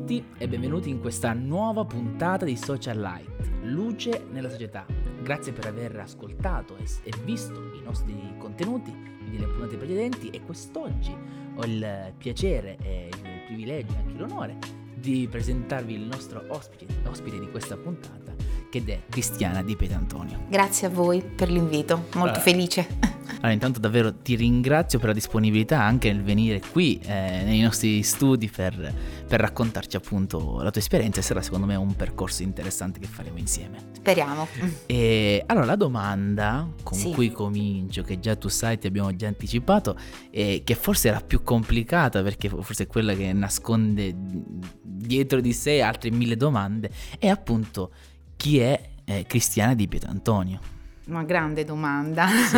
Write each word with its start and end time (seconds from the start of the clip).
tutti 0.00 0.24
e 0.38 0.48
benvenuti 0.48 0.88
in 0.88 0.98
questa 0.98 1.34
nuova 1.34 1.84
puntata 1.84 2.46
di 2.46 2.56
Social 2.56 2.98
Light, 2.98 3.28
luce 3.64 4.24
nella 4.30 4.48
società. 4.48 4.86
Grazie 5.22 5.52
per 5.52 5.66
aver 5.66 5.94
ascoltato 5.98 6.76
e, 6.76 7.12
visto 7.22 7.60
i 7.74 7.82
nostri 7.82 8.34
contenuti 8.38 8.90
delle 9.30 9.46
puntate 9.46 9.76
precedenti 9.76 10.30
e 10.30 10.40
quest'oggi 10.42 11.14
ho 11.54 11.64
il 11.64 12.14
piacere 12.16 12.78
e 12.82 13.10
il 13.12 13.42
privilegio 13.46 13.92
e 13.92 13.96
anche 13.98 14.18
l'onore 14.18 14.58
di 14.94 15.28
presentarvi 15.30 15.94
il 15.94 16.06
nostro 16.06 16.44
ospite, 16.48 16.86
ospite 17.06 17.38
di 17.38 17.50
questa 17.50 17.76
puntata 17.76 18.29
che 18.70 18.82
è 18.86 19.00
Cristiana 19.10 19.62
Di 19.62 19.76
Pietantonio. 19.76 20.44
Grazie 20.48 20.86
a 20.86 20.90
voi 20.90 21.20
per 21.20 21.50
l'invito, 21.50 21.96
molto 21.96 22.18
allora, 22.20 22.40
felice. 22.40 22.86
Allora, 23.40 23.52
intanto 23.52 23.80
davvero 23.80 24.14
ti 24.14 24.34
ringrazio 24.34 24.98
per 24.98 25.08
la 25.08 25.14
disponibilità 25.14 25.80
anche 25.80 26.12
nel 26.12 26.22
venire 26.22 26.60
qui 26.60 27.00
eh, 27.02 27.42
nei 27.44 27.60
nostri 27.60 28.02
studi 28.02 28.50
per, 28.50 28.92
per, 29.26 29.40
raccontarci 29.40 29.96
appunto 29.96 30.60
la 30.60 30.70
tua 30.70 30.80
esperienza 30.80 31.20
e 31.20 31.22
sarà 31.22 31.40
secondo 31.40 31.64
me 31.64 31.74
un 31.74 31.94
percorso 31.96 32.42
interessante 32.42 32.98
che 32.98 33.06
faremo 33.06 33.38
insieme. 33.38 33.78
Speriamo. 33.92 34.46
E 34.84 35.42
allora 35.46 35.64
la 35.64 35.76
domanda 35.76 36.68
con 36.82 36.98
sì. 36.98 37.12
cui 37.12 37.30
comincio, 37.30 38.02
che 38.02 38.18
già 38.18 38.36
tu 38.36 38.48
sai, 38.48 38.78
ti 38.78 38.86
abbiamo 38.86 39.14
già 39.16 39.28
anticipato, 39.28 39.96
e 40.30 40.60
che 40.62 40.74
forse 40.74 41.08
è 41.08 41.12
la 41.12 41.22
più 41.22 41.42
complicata 41.42 42.22
perché 42.22 42.50
forse 42.50 42.82
è 42.82 42.86
quella 42.86 43.14
che 43.14 43.32
nasconde 43.32 44.14
dietro 44.16 45.40
di 45.40 45.54
sé 45.54 45.80
altre 45.80 46.10
mille 46.10 46.36
domande, 46.36 46.90
è 47.18 47.28
appunto 47.28 47.90
chi 48.40 48.58
è 48.58 48.80
eh, 49.04 49.26
Cristiana 49.26 49.74
di 49.74 49.86
Pietantonio. 49.86 50.60
Una 51.08 51.24
grande 51.24 51.62
domanda. 51.64 52.26
Sì. 52.26 52.56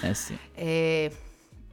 Eh 0.08 0.14
sì. 0.14 0.38
e, 0.54 1.14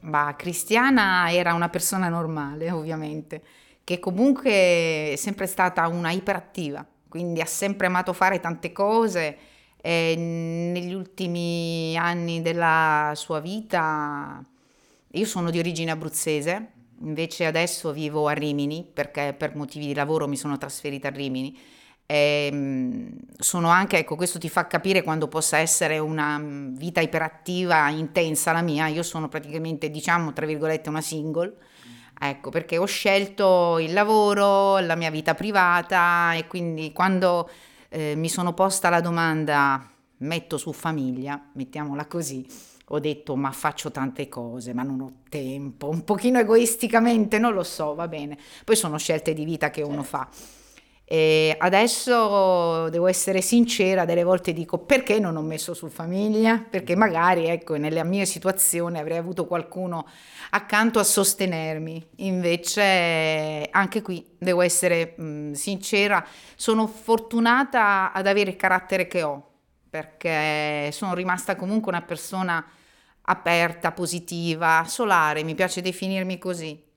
bah, 0.00 0.34
Cristiana 0.36 1.32
era 1.32 1.54
una 1.54 1.70
persona 1.70 2.10
normale, 2.10 2.70
ovviamente, 2.70 3.42
che 3.82 3.98
comunque 3.98 4.50
è 4.50 5.14
sempre 5.16 5.46
stata 5.46 5.88
una 5.88 6.10
iperattiva, 6.10 6.86
quindi 7.08 7.40
ha 7.40 7.46
sempre 7.46 7.86
amato 7.86 8.12
fare 8.12 8.40
tante 8.40 8.72
cose 8.72 9.38
e 9.80 10.14
negli 10.16 10.92
ultimi 10.92 11.96
anni 11.96 12.42
della 12.42 13.12
sua 13.14 13.40
vita 13.40 14.44
io 15.12 15.24
sono 15.24 15.50
di 15.50 15.58
origine 15.58 15.90
abruzzese, 15.90 16.72
invece 17.00 17.46
adesso 17.46 17.90
vivo 17.90 18.28
a 18.28 18.32
Rimini 18.32 18.86
perché 18.92 19.34
per 19.36 19.56
motivi 19.56 19.86
di 19.86 19.94
lavoro 19.94 20.28
mi 20.28 20.36
sono 20.36 20.58
trasferita 20.58 21.08
a 21.08 21.10
Rimini 21.10 21.58
e, 22.10 22.48
ehm, 22.52 23.08
sono 23.38 23.68
anche, 23.68 23.98
ecco, 23.98 24.16
questo 24.16 24.40
ti 24.40 24.48
fa 24.48 24.66
capire 24.66 25.02
quando 25.02 25.28
possa 25.28 25.58
essere 25.58 25.98
una 25.98 26.38
mm, 26.38 26.74
vita 26.74 27.00
iperattiva, 27.00 27.88
intensa 27.90 28.50
la 28.50 28.62
mia. 28.62 28.88
Io 28.88 29.04
sono 29.04 29.28
praticamente, 29.28 29.90
diciamo, 29.90 30.32
tra 30.32 30.44
virgolette, 30.44 30.88
una 30.88 31.00
single. 31.00 31.54
Ecco, 32.18 32.50
perché 32.50 32.78
ho 32.78 32.84
scelto 32.84 33.78
il 33.78 33.92
lavoro, 33.92 34.78
la 34.80 34.96
mia 34.96 35.10
vita 35.10 35.34
privata 35.34 36.34
e 36.34 36.46
quindi 36.48 36.92
quando 36.92 37.48
eh, 37.88 38.14
mi 38.16 38.28
sono 38.28 38.52
posta 38.54 38.90
la 38.90 39.00
domanda 39.00 39.88
metto 40.18 40.58
su 40.58 40.72
famiglia, 40.72 41.40
mettiamola 41.54 42.06
così, 42.06 42.46
ho 42.88 42.98
detto 42.98 43.36
ma 43.36 43.52
faccio 43.52 43.90
tante 43.90 44.28
cose, 44.28 44.74
ma 44.74 44.82
non 44.82 45.00
ho 45.00 45.12
tempo, 45.30 45.88
un 45.88 46.04
pochino 46.04 46.38
egoisticamente, 46.40 47.38
non 47.38 47.54
lo 47.54 47.62
so, 47.62 47.94
va 47.94 48.06
bene. 48.08 48.36
Poi 48.64 48.76
sono 48.76 48.98
scelte 48.98 49.32
di 49.32 49.44
vita 49.44 49.70
che 49.70 49.80
uno 49.80 50.02
fa. 50.02 50.28
E 51.12 51.56
adesso 51.58 52.88
devo 52.88 53.08
essere 53.08 53.40
sincera, 53.40 54.04
delle 54.04 54.22
volte 54.22 54.52
dico 54.52 54.78
perché 54.78 55.18
non 55.18 55.34
ho 55.34 55.42
messo 55.42 55.74
su 55.74 55.88
famiglia? 55.88 56.60
Perché 56.60 56.94
magari 56.94 57.48
ecco, 57.48 57.74
nella 57.74 58.04
mia 58.04 58.24
situazione 58.24 59.00
avrei 59.00 59.16
avuto 59.16 59.44
qualcuno 59.48 60.06
accanto 60.50 61.00
a 61.00 61.02
sostenermi. 61.02 62.10
Invece 62.18 63.66
anche 63.72 64.02
qui 64.02 64.24
devo 64.38 64.60
essere 64.60 65.14
mh, 65.16 65.50
sincera, 65.54 66.24
sono 66.54 66.86
fortunata 66.86 68.12
ad 68.12 68.28
avere 68.28 68.50
il 68.50 68.56
carattere 68.56 69.08
che 69.08 69.24
ho, 69.24 69.44
perché 69.90 70.92
sono 70.92 71.14
rimasta 71.14 71.56
comunque 71.56 71.90
una 71.90 72.02
persona 72.02 72.64
aperta, 73.22 73.90
positiva, 73.90 74.84
solare, 74.86 75.42
mi 75.42 75.56
piace 75.56 75.82
definirmi 75.82 76.38
così 76.38 76.88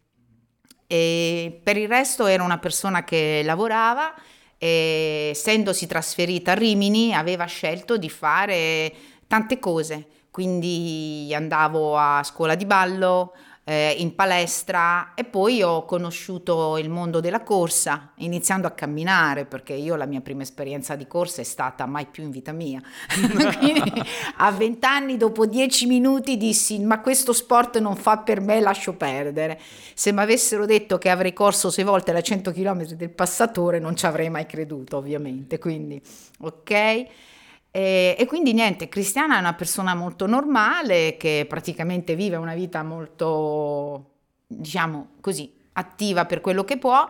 e 0.88 1.60
per 1.64 1.78
il 1.78 1.88
resto 1.88 2.26
era 2.26 2.44
una 2.44 2.60
persona 2.60 3.04
che 3.04 3.42
lavorava 3.44 4.14
e 4.58 5.30
essendosi 5.32 5.88
trasferita 5.88 6.52
a 6.52 6.56
Rimini 6.56 7.14
aveva 7.14 7.46
scelto 7.46 7.98
di 7.98 8.10
fare 8.10 8.94
tante 9.28 9.60
cose, 9.60 10.08
quindi 10.32 11.32
andavo 11.36 11.98
a 11.98 12.24
scuola 12.24 12.56
di 12.56 12.66
ballo, 12.66 13.34
eh, 13.66 13.96
in 13.98 14.14
palestra 14.16 15.14
e 15.14 15.24
poi 15.24 15.62
ho 15.64 15.86
conosciuto 15.86 16.78
il 16.78 16.90
mondo 16.90 17.22
della 17.22 17.42
corsa 17.42 18.12
iniziando 18.18 18.68
a 18.68 18.72
camminare 18.72 19.46
perché 19.46 19.74
io 19.74 19.96
la 19.96 20.06
mia 20.06 20.20
prima 20.20 20.42
esperienza 20.42 20.96
di 20.96 21.08
corsa 21.08 21.42
è 21.42 21.46
stata 21.46 21.86
mai 21.86 22.08
più 22.08 22.24
in 22.24 22.32
vita 22.32 22.52
mia. 22.52 22.82
A 24.38 24.52
vent'anni 24.52 25.18
dopo 25.18 25.46
dieci 25.46 25.86
minuti 25.86 26.38
dissi 26.38 26.80
ma 26.80 27.00
questo 27.00 27.32
sport 27.32 27.80
non 27.80 27.96
fa 27.96 28.18
per 28.18 28.42
me, 28.42 28.60
lascio 28.60 28.94
perdere. 28.94 29.60
Se 29.94 30.12
mi 30.12 30.20
avessero 30.20 30.66
detto 30.66 30.98
che 30.98 31.10
avrei 31.10 31.34
corso 31.34 31.70
sei 31.70 31.84
volte 31.84 32.12
la 32.12 32.22
100 32.22 32.52
km 32.52 32.86
del 32.94 33.10
passatore 33.10 33.80
non 33.80 33.96
ci 33.96 34.06
avrei 34.06 34.30
mai 34.30 34.46
creduto 34.46 34.98
ovviamente. 34.98 35.58
Quindi 35.58 36.02
ok. 36.40 37.32
E, 37.76 38.16
e, 38.20 38.26
quindi 38.28 38.54
niente, 38.54 38.88
Cristiana 38.88 39.38
è 39.38 39.40
una 39.40 39.56
persona 39.56 39.96
molto 39.96 40.28
normale 40.28 41.18
che 41.18 41.48
praticamente 41.50 42.16
vive 42.16 42.36
una 42.36 42.54
vita 42.54 42.84
molto, 42.84 44.12
diciamo 44.46 45.14
così, 45.20 45.52
attiva 45.74 46.26
per 46.26 46.40
quello 46.40 46.64
che 46.66 46.78
può, 46.78 47.04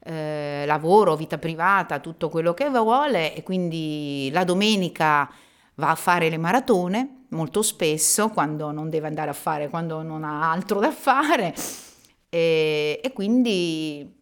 eh, 0.00 0.64
lavoro, 0.66 1.14
vita 1.14 1.38
privata, 1.38 2.00
tutto 2.00 2.30
quello 2.30 2.52
che 2.52 2.68
vuole 2.68 3.32
e 3.32 3.44
quindi 3.44 4.28
la 4.32 4.42
domenica 4.42 5.30
va 5.76 5.90
a 5.90 5.94
fare 5.94 6.28
le 6.28 6.36
maratone 6.36 7.26
molto 7.28 7.62
spesso 7.62 8.30
quando 8.30 8.72
non 8.72 8.90
deve 8.90 9.06
andare 9.06 9.30
a 9.30 9.34
fare, 9.34 9.68
quando 9.68 10.02
non 10.02 10.24
ha 10.24 10.50
altro 10.50 10.80
da 10.80 10.90
fare. 10.90 11.54
E, 12.28 13.00
e 13.00 13.12
quindi 13.12 14.16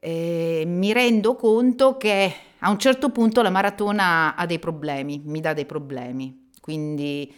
eh, 0.00 0.64
mi 0.66 0.92
rendo 0.92 1.36
conto 1.36 1.96
che 1.96 2.34
a 2.60 2.70
un 2.70 2.78
certo 2.78 3.10
punto 3.10 3.42
la 3.42 3.50
maratona 3.50 4.34
ha 4.34 4.46
dei 4.46 4.58
problemi, 4.58 5.20
mi 5.24 5.40
dà 5.40 5.52
dei 5.52 5.66
problemi, 5.66 6.48
quindi 6.60 7.32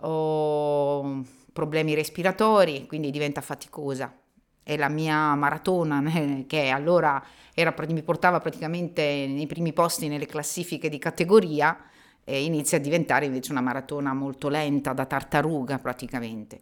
ho 0.00 1.24
problemi 1.52 1.94
respiratori, 1.94 2.86
quindi 2.86 3.10
diventa 3.10 3.40
faticosa. 3.40 4.14
E 4.62 4.76
la 4.76 4.88
mia 4.88 5.34
maratona, 5.34 6.02
che 6.46 6.68
allora 6.70 7.22
era, 7.54 7.74
mi 7.88 8.02
portava 8.02 8.40
praticamente 8.40 9.26
nei 9.28 9.46
primi 9.46 9.72
posti 9.72 10.08
nelle 10.08 10.26
classifiche 10.26 10.88
di 10.88 10.98
categoria, 10.98 11.76
inizia 12.24 12.78
a 12.78 12.80
diventare 12.80 13.26
invece 13.26 13.52
una 13.52 13.60
maratona 13.60 14.12
molto 14.12 14.48
lenta, 14.48 14.92
da 14.92 15.06
tartaruga 15.06 15.78
praticamente 15.78 16.60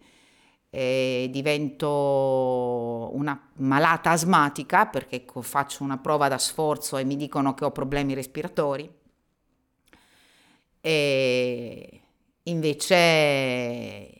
eh, 0.74 1.28
divento 1.30 3.10
una 3.12 3.40
malata 3.58 4.10
asmatica 4.10 4.86
perché 4.86 5.24
faccio 5.40 5.84
una 5.84 5.98
prova 5.98 6.26
da 6.26 6.36
sforzo 6.36 6.96
e 6.96 7.04
mi 7.04 7.14
dicono 7.14 7.54
che 7.54 7.64
ho 7.64 7.70
problemi 7.70 8.12
respiratori. 8.12 8.90
E 10.80 12.00
invece 12.42 14.12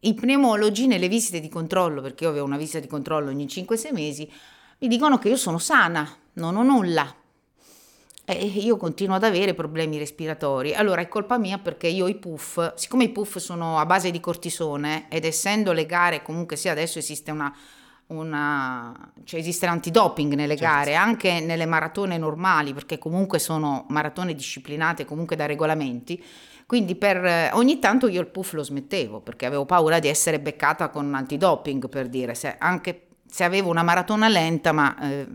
i 0.00 0.14
pneumologi 0.14 0.86
nelle 0.86 1.08
visite 1.08 1.38
di 1.38 1.50
controllo, 1.50 2.00
perché 2.00 2.24
io 2.24 2.30
avevo 2.30 2.46
una 2.46 2.56
visita 2.56 2.80
di 2.80 2.86
controllo 2.86 3.28
ogni 3.28 3.44
5-6 3.44 3.92
mesi, 3.92 4.32
mi 4.78 4.88
dicono 4.88 5.18
che 5.18 5.28
io 5.28 5.36
sono 5.36 5.58
sana, 5.58 6.08
non 6.32 6.56
ho 6.56 6.62
nulla 6.62 7.14
e 8.38 8.46
io 8.46 8.76
continuo 8.76 9.16
ad 9.16 9.24
avere 9.24 9.54
problemi 9.54 9.98
respiratori. 9.98 10.74
Allora 10.74 11.00
è 11.00 11.08
colpa 11.08 11.38
mia 11.38 11.58
perché 11.58 11.86
io 11.88 12.06
i 12.06 12.14
puff, 12.14 12.74
siccome 12.74 13.04
i 13.04 13.10
puff 13.10 13.36
sono 13.38 13.78
a 13.78 13.86
base 13.86 14.10
di 14.10 14.20
cortisone 14.20 15.06
ed 15.08 15.24
essendo 15.24 15.72
le 15.72 15.86
gare, 15.86 16.22
comunque 16.22 16.56
sì, 16.56 16.68
adesso 16.68 16.98
esiste 16.98 17.30
una, 17.30 17.54
una 18.08 19.12
cioè 19.24 19.40
esiste 19.40 19.66
l'antidoping 19.66 20.34
nelle 20.34 20.56
certo. 20.56 20.74
gare, 20.74 20.94
anche 20.94 21.40
nelle 21.40 21.66
maratone 21.66 22.18
normali, 22.18 22.72
perché 22.74 22.98
comunque 22.98 23.38
sono 23.38 23.86
maratone 23.88 24.34
disciplinate 24.34 25.04
comunque 25.04 25.36
da 25.36 25.46
regolamenti. 25.46 26.22
Quindi 26.66 26.94
per, 26.94 27.50
ogni 27.54 27.80
tanto 27.80 28.06
io 28.06 28.20
il 28.20 28.28
puff 28.28 28.52
lo 28.52 28.62
smettevo 28.62 29.20
perché 29.20 29.44
avevo 29.44 29.64
paura 29.64 29.98
di 29.98 30.06
essere 30.06 30.38
beccata 30.38 30.88
con 30.88 31.04
un 31.04 31.14
antidoping 31.14 31.88
per 31.88 32.08
dire, 32.08 32.34
se 32.34 32.54
anche 32.58 33.06
se 33.30 33.44
avevo 33.44 33.70
una 33.70 33.82
maratona 33.82 34.28
lenta, 34.28 34.72
ma 34.72 34.96
eh, 35.00 35.26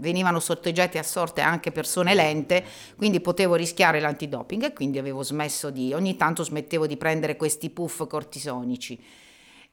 venivano 0.00 0.40
sorteggiate 0.40 0.98
a 0.98 1.02
sorte 1.02 1.40
anche 1.40 1.70
persone 1.70 2.14
lente, 2.14 2.64
quindi 2.96 3.20
potevo 3.20 3.54
rischiare 3.54 4.00
l'antidoping 4.00 4.64
e 4.64 4.72
quindi 4.72 4.98
avevo 4.98 5.22
smesso 5.22 5.70
di, 5.70 5.92
ogni 5.92 6.16
tanto 6.16 6.42
smettevo 6.42 6.86
di 6.86 6.96
prendere 6.96 7.36
questi 7.36 7.70
puff 7.70 8.06
cortisonici. 8.06 9.00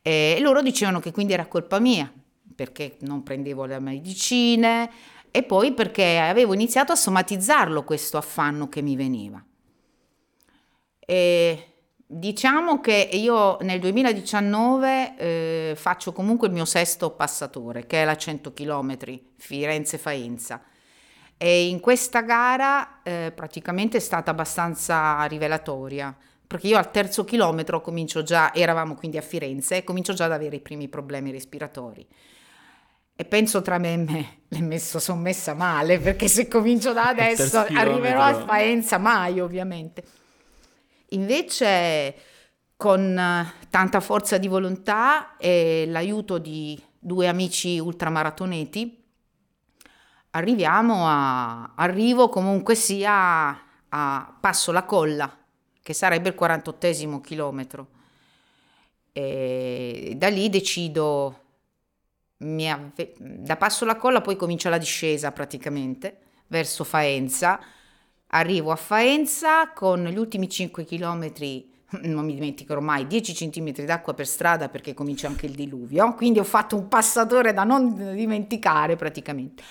E 0.02 0.38
loro 0.40 0.62
dicevano 0.62 1.00
che 1.00 1.12
quindi 1.12 1.34
era 1.34 1.48
colpa 1.48 1.80
mia, 1.80 2.12
perché 2.56 2.98
non 3.02 3.24
prendevo 3.24 3.66
le 3.66 3.80
medicine 3.80 4.90
e 5.32 5.44
poi 5.44 5.74
perché 5.74 6.18
avevo 6.18 6.54
iniziato 6.54 6.92
a 6.92 6.96
somatizzarlo 6.96 7.84
questo 7.84 8.18
affanno 8.18 8.70
che 8.70 8.82
mi 8.82 8.96
veniva. 8.96 9.44
E 11.00 11.77
Diciamo 12.10 12.80
che 12.80 13.10
io 13.12 13.58
nel 13.64 13.82
2019 13.82 15.18
eh, 15.18 15.74
faccio 15.76 16.14
comunque 16.14 16.48
il 16.48 16.54
mio 16.54 16.64
sesto 16.64 17.10
passatore, 17.12 17.86
che 17.86 18.02
è 18.02 18.06
la 18.06 18.16
100 18.16 18.54
km 18.54 18.98
Firenze-Faenza. 19.36 20.62
E 21.36 21.68
in 21.68 21.82
questa 21.82 22.22
gara 22.22 23.02
eh, 23.04 23.34
praticamente 23.36 23.98
è 23.98 24.00
stata 24.00 24.32
abbastanza 24.32 25.22
rivelatoria, 25.26 26.16
perché 26.48 26.68
io 26.68 26.78
al 26.78 26.92
terzo 26.92 27.26
chilometro 27.26 27.82
comincio 27.82 28.24
già, 28.24 28.54
eravamo 28.54 28.96
quindi 28.96 29.18
a 29.18 29.22
Firenze, 29.22 29.76
e 29.76 29.84
comincio 29.84 30.14
già 30.14 30.26
ad 30.26 30.32
avere 30.32 30.56
i 30.56 30.62
primi 30.62 30.88
problemi 30.88 31.32
respiratori. 31.32 32.08
E 33.18 33.26
penso 33.26 33.62
tra 33.62 33.80
me 33.80 33.94
e 33.94 33.98
me, 33.98 34.40
l'ho 34.48 34.60
messo, 34.60 35.00
sono 35.00 35.20
messa 35.20 35.54
male, 35.54 36.00
perché 36.00 36.30
se 36.30 36.48
comincio 36.48 36.94
da 36.94 37.10
adesso 37.10 37.58
arriverò 37.58 38.22
a 38.22 38.46
Faenza 38.46 38.98
mai 38.98 39.42
ovviamente. 39.42 40.04
Invece 41.12 42.16
con 42.76 43.18
eh, 43.18 43.54
tanta 43.70 44.00
forza 44.00 44.38
di 44.38 44.48
volontà 44.48 45.36
e 45.38 45.86
l'aiuto 45.88 46.38
di 46.38 46.82
due 47.00 47.28
amici 47.28 47.80
ultramaratoneti, 47.80 49.04
arriviamo 50.32 51.08
a, 51.08 51.74
arrivo 51.76 52.30
comunque 52.30 52.76
sia 52.76 53.62
a 53.90 54.38
Passo 54.40 54.72
la 54.72 54.84
Colla, 54.84 55.38
che 55.82 55.94
sarebbe 55.94 56.30
il 56.30 56.36
48 56.36 57.22
chilometro. 57.22 57.88
E 59.14 60.14
da 60.18 60.28
lì 60.28 60.50
decido, 60.50 61.44
ave- 62.38 63.14
da 63.18 63.56
Passo 63.56 63.86
la 63.86 63.96
Colla 63.96 64.22
poi 64.22 64.36
comincia 64.36 64.70
la 64.70 64.78
discesa 64.78 65.32
praticamente, 65.32 66.20
verso 66.48 66.84
Faenza, 66.84 67.60
Arrivo 68.28 68.72
a 68.72 68.76
Faenza 68.76 69.72
con 69.72 70.04
gli 70.04 70.18
ultimi 70.18 70.50
5 70.50 70.84
km, 70.84 71.32
non 72.04 72.26
mi 72.26 72.34
dimenticherò 72.34 72.82
mai, 72.82 73.08
10 73.08 73.50
cm 73.50 73.86
d'acqua 73.86 74.14
per 74.14 74.28
strada 74.28 74.70
perché 74.70 74.94
comincia 74.94 75.28
anche 75.28 75.46
il 75.46 75.56
diluvio, 75.56 76.14
quindi 76.14 76.40
ho 76.40 76.44
fatto 76.44 76.76
un 76.76 76.88
passatore 76.88 77.54
da 77.54 77.64
non 77.64 78.14
dimenticare 78.14 78.96
praticamente. 78.96 79.64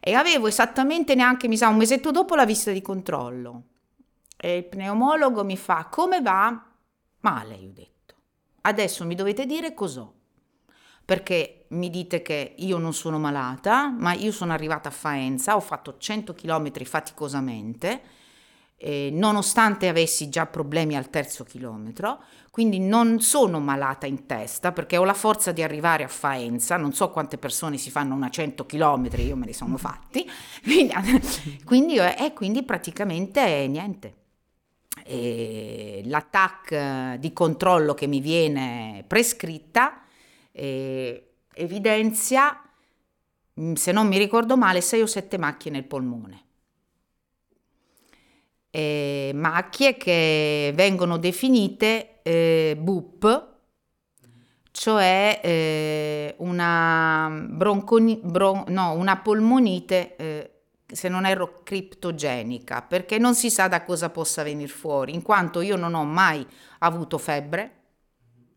E 0.00 0.14
avevo 0.14 0.46
esattamente 0.46 1.14
neanche, 1.14 1.46
mi 1.46 1.56
sa, 1.56 1.68
un 1.68 1.76
mesetto 1.76 2.10
dopo 2.10 2.34
la 2.34 2.46
visita 2.46 2.72
di 2.72 2.80
controllo. 2.80 3.62
E 4.36 4.56
il 4.56 4.64
pneumologo 4.64 5.44
mi 5.44 5.58
fa, 5.58 5.86
come 5.90 6.22
va? 6.22 6.64
Male, 7.20 7.54
io 7.54 7.68
ho 7.68 7.72
detto. 7.72 8.14
Adesso 8.62 9.04
mi 9.04 9.14
dovete 9.14 9.44
dire 9.44 9.74
cos'ho 9.74 10.19
perché 11.04 11.60
mi 11.70 11.90
dite 11.90 12.22
che 12.22 12.54
io 12.58 12.78
non 12.78 12.94
sono 12.94 13.18
malata, 13.18 13.88
ma 13.88 14.12
io 14.12 14.32
sono 14.32 14.52
arrivata 14.52 14.88
a 14.88 14.92
Faenza, 14.92 15.56
ho 15.56 15.60
fatto 15.60 15.96
100 15.98 16.34
km 16.34 16.84
faticosamente, 16.84 18.00
eh, 18.76 19.10
nonostante 19.12 19.88
avessi 19.88 20.28
già 20.30 20.46
problemi 20.46 20.96
al 20.96 21.10
terzo 21.10 21.44
chilometro, 21.44 22.22
quindi 22.50 22.78
non 22.78 23.20
sono 23.20 23.60
malata 23.60 24.06
in 24.06 24.26
testa 24.26 24.72
perché 24.72 24.96
ho 24.96 25.04
la 25.04 25.14
forza 25.14 25.52
di 25.52 25.62
arrivare 25.62 26.02
a 26.02 26.08
Faenza, 26.08 26.76
non 26.76 26.92
so 26.92 27.10
quante 27.10 27.38
persone 27.38 27.76
si 27.76 27.90
fanno 27.90 28.14
una 28.14 28.30
100 28.30 28.64
km, 28.66 29.08
io 29.18 29.36
me 29.36 29.46
li 29.46 29.52
sono 29.52 29.76
fatti, 29.76 30.28
quindi, 30.64 30.94
quindi, 31.64 31.98
eh, 31.98 32.32
quindi 32.34 32.62
praticamente 32.62 33.66
niente. 33.68 34.14
L'attacco 36.04 37.16
di 37.18 37.32
controllo 37.32 37.94
che 37.94 38.06
mi 38.06 38.20
viene 38.20 39.04
prescritta 39.08 39.99
eh, 40.60 41.30
evidenzia, 41.54 42.60
mm, 43.58 43.72
se 43.74 43.92
non 43.92 44.06
mi 44.06 44.18
ricordo 44.18 44.58
male, 44.58 44.82
6 44.82 45.00
o 45.00 45.06
7 45.06 45.38
macchie 45.38 45.70
nel 45.70 45.84
polmone. 45.84 46.44
Eh, 48.70 49.32
macchie 49.34 49.96
che 49.96 50.72
vengono 50.74 51.16
definite 51.16 52.20
eh, 52.22 52.76
BUP, 52.78 53.48
cioè 54.70 55.40
eh, 55.42 56.34
una, 56.38 57.28
bronconi, 57.48 58.20
bron, 58.22 58.64
no, 58.68 58.92
una 58.92 59.18
polmonite, 59.18 60.16
eh, 60.16 60.50
se 60.86 61.08
non 61.08 61.24
erro, 61.24 61.62
criptogenica, 61.64 62.82
perché 62.82 63.18
non 63.18 63.34
si 63.34 63.50
sa 63.50 63.66
da 63.66 63.82
cosa 63.82 64.10
possa 64.10 64.42
venire 64.42 64.68
fuori, 64.68 65.14
in 65.14 65.22
quanto 65.22 65.62
io 65.62 65.76
non 65.76 65.94
ho 65.94 66.04
mai 66.04 66.46
avuto 66.80 67.18
febbre, 67.18 67.79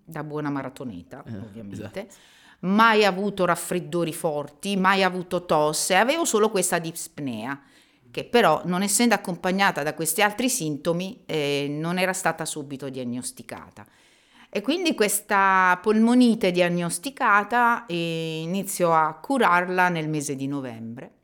da 0.03 0.23
buona 0.23 0.49
maratoneta, 0.49 1.23
eh, 1.25 1.37
ovviamente. 1.37 2.07
Esatto. 2.07 2.31
Mai 2.61 3.03
avuto 3.03 3.45
raffreddori 3.45 4.13
forti, 4.13 4.77
mai 4.77 5.03
avuto 5.03 5.45
tosse, 5.45 5.95
avevo 5.95 6.23
solo 6.23 6.49
questa 6.49 6.79
dispnea, 6.79 7.61
che 8.09 8.23
però, 8.23 8.61
non 8.65 8.83
essendo 8.83 9.15
accompagnata 9.15 9.83
da 9.83 9.93
questi 9.93 10.21
altri 10.21 10.49
sintomi, 10.49 11.23
eh, 11.25 11.67
non 11.69 11.97
era 11.97 12.13
stata 12.13 12.45
subito 12.45 12.89
diagnosticata. 12.89 13.85
E 14.49 14.61
quindi 14.61 14.93
questa 14.93 15.79
polmonite 15.81 16.51
diagnosticata 16.51 17.85
eh, 17.87 18.41
inizio 18.43 18.93
a 18.93 19.13
curarla 19.15 19.89
nel 19.89 20.07
mese 20.07 20.35
di 20.35 20.47
novembre 20.47 21.22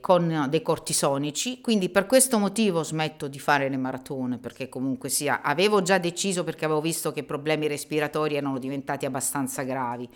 con 0.00 0.46
dei 0.50 0.62
cortisonici, 0.62 1.60
quindi 1.60 1.88
per 1.88 2.04
questo 2.06 2.38
motivo 2.38 2.82
smetto 2.82 3.28
di 3.28 3.38
fare 3.38 3.68
le 3.68 3.78
maratone, 3.78 4.38
perché 4.38 4.68
comunque 4.68 5.08
sia, 5.08 5.40
avevo 5.40 5.80
già 5.80 5.98
deciso 5.98 6.44
perché 6.44 6.66
avevo 6.66 6.82
visto 6.82 7.10
che 7.10 7.20
i 7.20 7.24
problemi 7.24 7.66
respiratori 7.66 8.36
erano 8.36 8.58
diventati 8.58 9.06
abbastanza 9.06 9.62
gravi 9.62 10.08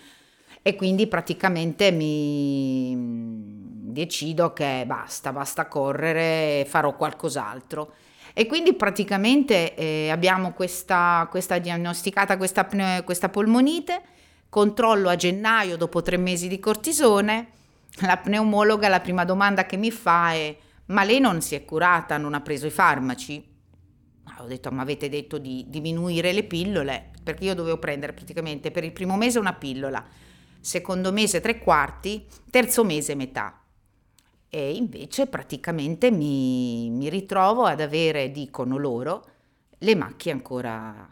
e 0.60 0.76
quindi 0.76 1.06
praticamente 1.06 1.90
mi 1.90 2.96
decido 3.92 4.52
che 4.52 4.84
basta, 4.86 5.32
basta 5.32 5.66
correre, 5.66 6.64
farò 6.66 6.96
qualcos'altro. 6.96 7.92
E 8.32 8.46
quindi 8.46 8.74
praticamente 8.74 9.74
eh, 9.74 10.10
abbiamo 10.10 10.52
questa, 10.52 11.26
questa 11.30 11.58
diagnosticata, 11.58 12.36
questa, 12.36 12.66
questa 13.04 13.28
polmonite, 13.28 14.02
controllo 14.48 15.08
a 15.08 15.16
gennaio 15.16 15.76
dopo 15.76 16.02
tre 16.02 16.16
mesi 16.16 16.48
di 16.48 16.58
cortisone, 16.58 17.48
la 18.00 18.16
pneumologa 18.16 18.88
la 18.88 19.00
prima 19.00 19.24
domanda 19.24 19.66
che 19.66 19.76
mi 19.76 19.90
fa 19.90 20.32
è 20.32 20.56
ma 20.86 21.04
lei 21.04 21.20
non 21.20 21.40
si 21.40 21.54
è 21.54 21.64
curata, 21.64 22.18
non 22.18 22.34
ha 22.34 22.40
preso 22.40 22.66
i 22.66 22.70
farmaci? 22.70 23.52
Ho 24.38 24.46
detto 24.46 24.70
ma 24.70 24.82
avete 24.82 25.08
detto 25.08 25.38
di 25.38 25.64
diminuire 25.68 26.32
le 26.32 26.44
pillole 26.44 27.10
perché 27.22 27.44
io 27.44 27.54
dovevo 27.54 27.78
prendere 27.78 28.12
praticamente 28.12 28.70
per 28.70 28.84
il 28.84 28.92
primo 28.92 29.16
mese 29.16 29.38
una 29.38 29.54
pillola, 29.54 30.04
secondo 30.60 31.12
mese 31.12 31.40
tre 31.40 31.58
quarti, 31.58 32.26
terzo 32.50 32.84
mese 32.84 33.14
metà. 33.14 33.62
E 34.48 34.74
invece 34.74 35.26
praticamente 35.26 36.10
mi, 36.10 36.90
mi 36.90 37.08
ritrovo 37.08 37.64
ad 37.64 37.80
avere, 37.80 38.30
dicono 38.30 38.76
loro, 38.76 39.26
le 39.78 39.94
macchie 39.96 40.32
ancora 40.32 41.08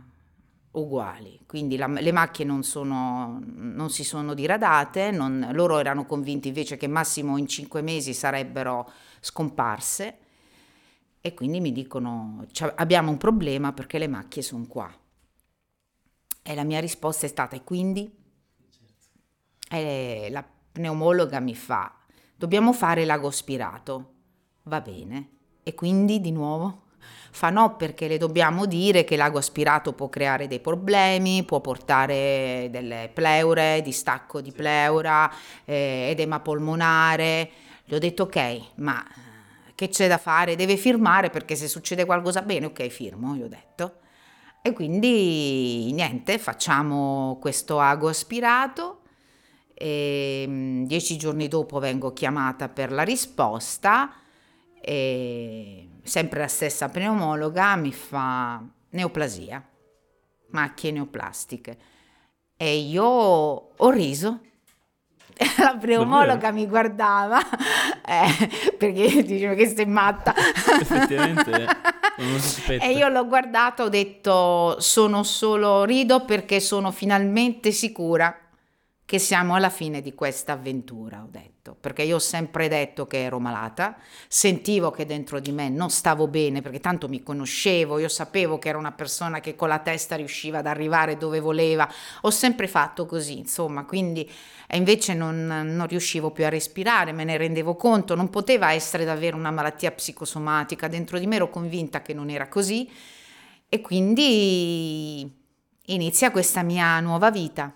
uguali, 0.73 1.41
quindi 1.47 1.77
la, 1.77 1.87
le 1.87 2.13
macchie 2.13 2.45
non, 2.45 2.63
sono, 2.63 3.41
non, 3.45 3.91
si 3.91 4.05
sono 4.05 4.35
diradate, 4.35 5.11
non, 5.11 5.51
loro 5.53 5.79
erano 5.79 6.07
convinti 6.07 6.49
invece 6.49 6.77
che 6.77 6.87
massimo 6.87 7.37
in 7.37 7.47
cinque 7.47 7.83
mesi 7.83 8.15
sarebbero 8.15 8.91
scomparse 9.21 10.19
e 11.21 11.35
quindi 11.35 11.61
mi 11.61 11.73
dicono 11.73 12.45
abbiamo 12.77 13.11
un 13.11 13.19
problema 13.19 13.73
perché 13.73 13.99
le 13.99 14.09
macchie 14.09 14.43
sono 14.43 14.67
qua. 14.67 14.93
E 16.45 16.55
la 16.55 16.65
mia 16.65 16.81
risposta 16.81 17.27
è 17.27 17.29
stata 17.29 17.55
e 17.55 17.63
quindi? 17.63 18.11
E 19.71 20.29
la 20.31 20.45
pneumologa 20.73 21.39
mi 21.39 21.55
fa 21.55 21.97
dobbiamo 22.43 22.73
fare 22.73 23.05
l'ago 23.05 23.29
aspirato, 23.29 24.15
va 24.65 24.81
bene, 24.81 25.29
e 25.63 25.75
quindi 25.75 26.21
di 26.21 26.33
nuovo? 26.33 26.87
Fa 27.35 27.49
no 27.49 27.77
perché 27.77 28.09
le 28.09 28.19
dobbiamo 28.19 28.67
dire 28.67 29.05
che 29.05 29.17
l'ago 29.17 29.39
aspirato 29.39 29.95
può 29.95 30.11
creare 30.11 30.47
dei 30.47 30.61
problemi, 30.61 31.45
può 31.45 31.63
portare 31.63 32.69
delle 32.71 33.11
pleure, 33.13 33.81
distacco 33.83 34.43
di 34.43 34.53
pleura, 34.53 35.33
eh, 35.65 36.09
edema 36.11 36.41
polmonare. 36.41 37.51
Le 37.85 37.97
ho 37.97 37.99
detto 37.99 38.25
ok, 38.25 38.61
ma 38.77 39.03
eh, 39.03 39.73
che 39.75 39.89
c'è 39.89 40.09
da 40.09 40.19
fare? 40.19 40.57
Deve 40.57 40.77
firmare 40.77 41.31
perché 41.31 41.57
se 41.57 41.69
succede 41.69 42.05
qualcosa 42.05 42.43
bene, 42.43 42.67
ok, 42.67 42.87
firmo, 42.89 43.35
gli 43.35 43.43
ho 43.43 43.49
detto. 43.49 44.01
E 44.61 44.75
quindi 44.75 45.91
niente, 45.91 46.39
facciamo 46.39 47.39
questo 47.41 47.81
ago 47.81 48.09
aspirato 48.09 49.01
e 49.73 50.45
mm, 50.47 50.85
dieci 50.85 51.17
giorni 51.17 51.49
dopo 51.49 51.79
vengo 51.79 52.13
chiamata 52.13 52.69
per 52.69 52.93
la 52.93 53.05
risposta 53.05 54.17
e 54.85 55.89
sempre 56.03 56.41
la 56.41 56.49
stessa 56.49 56.89
pneumologa 56.89 57.77
mi 57.77 57.93
fa 57.93 58.61
neoplasia, 58.91 59.65
macchie 60.51 60.91
neoplastiche. 60.91 61.79
E 62.57 62.79
io 62.79 63.05
ho 63.05 63.91
riso. 63.91 64.41
La 65.59 65.77
pneumologa 65.81 66.51
mi 66.51 66.67
guardava 66.67 67.41
eh, 68.05 68.75
perché 68.77 69.23
diceva 69.23 69.55
che 69.55 69.69
sei 69.69 69.87
matta. 69.87 70.35
Effettivamente. 70.37 71.67
e 72.81 72.93
io 72.93 73.09
l'ho 73.09 73.27
guardato, 73.27 73.85
ho 73.85 73.89
detto 73.89 74.79
sono 74.81 75.23
solo 75.23 75.85
rido 75.85 76.25
perché 76.25 76.61
sono 76.61 76.91
finalmente 76.91 77.73
sicura 77.73 78.42
che 79.05 79.19
siamo 79.19 79.55
alla 79.55 79.69
fine 79.69 80.01
di 80.01 80.15
questa 80.15 80.53
avventura, 80.53 81.23
ho 81.23 81.29
detto, 81.31 81.77
perché 81.79 82.03
io 82.03 82.17
ho 82.17 82.21
sempre 82.21 82.69
detto 82.69 83.07
che 83.07 83.23
ero 83.23 83.39
malata, 83.39 83.97
sentivo 84.27 84.91
che 84.91 85.05
dentro 85.05 85.39
di 85.39 85.53
me 85.53 85.69
non 85.69 85.91
stavo 85.91 86.29
bene, 86.29 86.63
perché 86.63 86.81
tanto 86.81 87.09
mi 87.09 87.23
conoscevo, 87.23 87.99
io 87.99 88.09
sapevo 88.09 88.59
che 88.59 88.71
era 88.71 88.79
una 88.79 88.93
persona 88.93 89.41
che 89.41 89.55
con 89.55 89.69
la 89.69 89.81
testa 89.81 90.17
riusciva 90.17 90.59
ad 90.59 90.67
arrivare 90.67 91.19
dove 91.19 91.41
voleva, 91.41 91.87
ho 92.23 92.31
sempre 92.31 92.69
fatto 92.69 93.05
così, 93.05 93.39
insomma, 93.39 93.85
quindi 93.85 94.31
e 94.67 94.79
invece 94.79 95.13
non, 95.13 95.45
non 95.47 95.87
riuscivo 95.87 96.31
più 96.31 96.47
a 96.47 96.49
respirare, 96.49 97.13
me 97.13 97.25
ne 97.25 97.37
rendevo 97.37 97.77
conto, 97.77 98.15
non 98.15 98.31
poteva 98.31 98.73
essere 98.73 99.05
davvero 99.05 99.37
una 99.37 99.51
malattia 99.51 99.91
psicosomatica, 99.91 100.89
dentro 100.89 101.19
di 101.19 101.27
me 101.27 101.37
ero 101.37 101.51
convinta 101.51 102.01
che 102.01 102.15
non 102.15 102.31
era 102.31 102.49
così 102.49 102.91
e 103.69 103.81
quindi 103.83 105.31
inizia 105.87 106.31
questa 106.31 106.63
mia 106.63 106.99
nuova 107.01 107.31
vita 107.31 107.75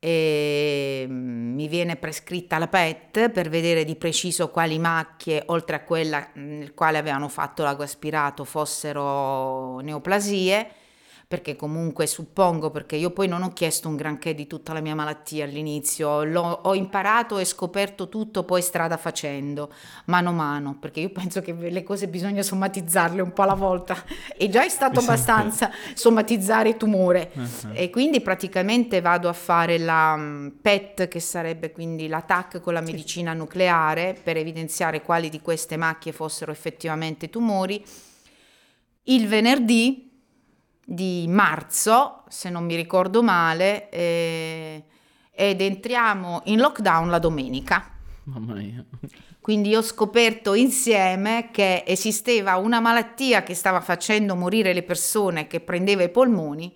e 0.00 1.04
mm, 1.06 1.54
mi 1.54 1.68
viene 1.68 1.96
prescritta 1.96 2.58
la 2.58 2.66
PET 2.68 3.28
per 3.28 3.50
vedere 3.50 3.84
di 3.84 3.94
preciso 3.94 4.48
quali 4.48 4.78
macchie, 4.78 5.42
oltre 5.46 5.76
a 5.76 5.84
quella 5.84 6.30
nel 6.34 6.74
quale 6.74 6.98
avevano 6.98 7.28
fatto 7.28 7.62
l'ago 7.62 7.82
aspirato, 7.82 8.44
fossero 8.44 9.78
neoplasie 9.80 10.70
perché 11.30 11.54
comunque 11.54 12.08
suppongo, 12.08 12.70
perché 12.70 12.96
io 12.96 13.12
poi 13.12 13.28
non 13.28 13.42
ho 13.42 13.52
chiesto 13.52 13.86
un 13.86 13.94
granché 13.94 14.34
di 14.34 14.48
tutta 14.48 14.72
la 14.72 14.80
mia 14.80 14.96
malattia 14.96 15.44
all'inizio, 15.44 16.24
L'ho, 16.24 16.42
ho 16.42 16.74
imparato 16.74 17.38
e 17.38 17.44
scoperto 17.44 18.08
tutto 18.08 18.42
poi 18.42 18.60
strada 18.60 18.96
facendo, 18.96 19.72
mano 20.06 20.30
a 20.30 20.32
mano, 20.32 20.76
perché 20.80 20.98
io 20.98 21.10
penso 21.10 21.40
che 21.40 21.52
le 21.52 21.84
cose 21.84 22.08
bisogna 22.08 22.42
somatizzarle 22.42 23.20
un 23.22 23.32
po' 23.32 23.42
alla 23.42 23.54
volta. 23.54 23.96
E 24.36 24.48
già 24.48 24.64
è 24.64 24.68
stato 24.68 24.98
abbastanza 24.98 25.70
somatizzare 25.94 26.70
il 26.70 26.76
tumore. 26.76 27.30
Uh-huh. 27.32 27.74
e 27.74 27.90
quindi 27.90 28.20
praticamente 28.22 29.00
vado 29.00 29.28
a 29.28 29.32
fare 29.32 29.78
la 29.78 30.16
mm, 30.16 30.48
PET 30.60 31.06
che 31.06 31.20
sarebbe 31.20 31.70
quindi 31.70 32.08
l'attacco 32.08 32.58
con 32.58 32.72
la 32.72 32.80
medicina 32.80 33.34
nucleare 33.34 34.18
per 34.20 34.36
evidenziare 34.36 35.00
quali 35.00 35.28
di 35.28 35.40
queste 35.40 35.76
macchie 35.76 36.10
fossero 36.10 36.50
effettivamente 36.50 37.30
tumori. 37.30 37.80
Il 39.04 39.28
venerdì 39.28 40.09
di 40.92 41.26
marzo, 41.28 42.24
se 42.28 42.50
non 42.50 42.64
mi 42.64 42.74
ricordo 42.74 43.22
male, 43.22 43.88
eh, 43.90 44.82
ed 45.30 45.60
entriamo 45.60 46.42
in 46.46 46.58
lockdown 46.58 47.08
la 47.08 47.20
domenica. 47.20 47.92
Mamma 48.24 48.54
mia. 48.54 48.84
Quindi 49.38 49.76
ho 49.76 49.82
scoperto 49.82 50.54
insieme 50.54 51.50
che 51.52 51.84
esisteva 51.86 52.56
una 52.56 52.80
malattia 52.80 53.44
che 53.44 53.54
stava 53.54 53.80
facendo 53.80 54.34
morire 54.34 54.72
le 54.72 54.82
persone, 54.82 55.46
che 55.46 55.60
prendeva 55.60 56.02
i 56.02 56.10
polmoni, 56.10 56.74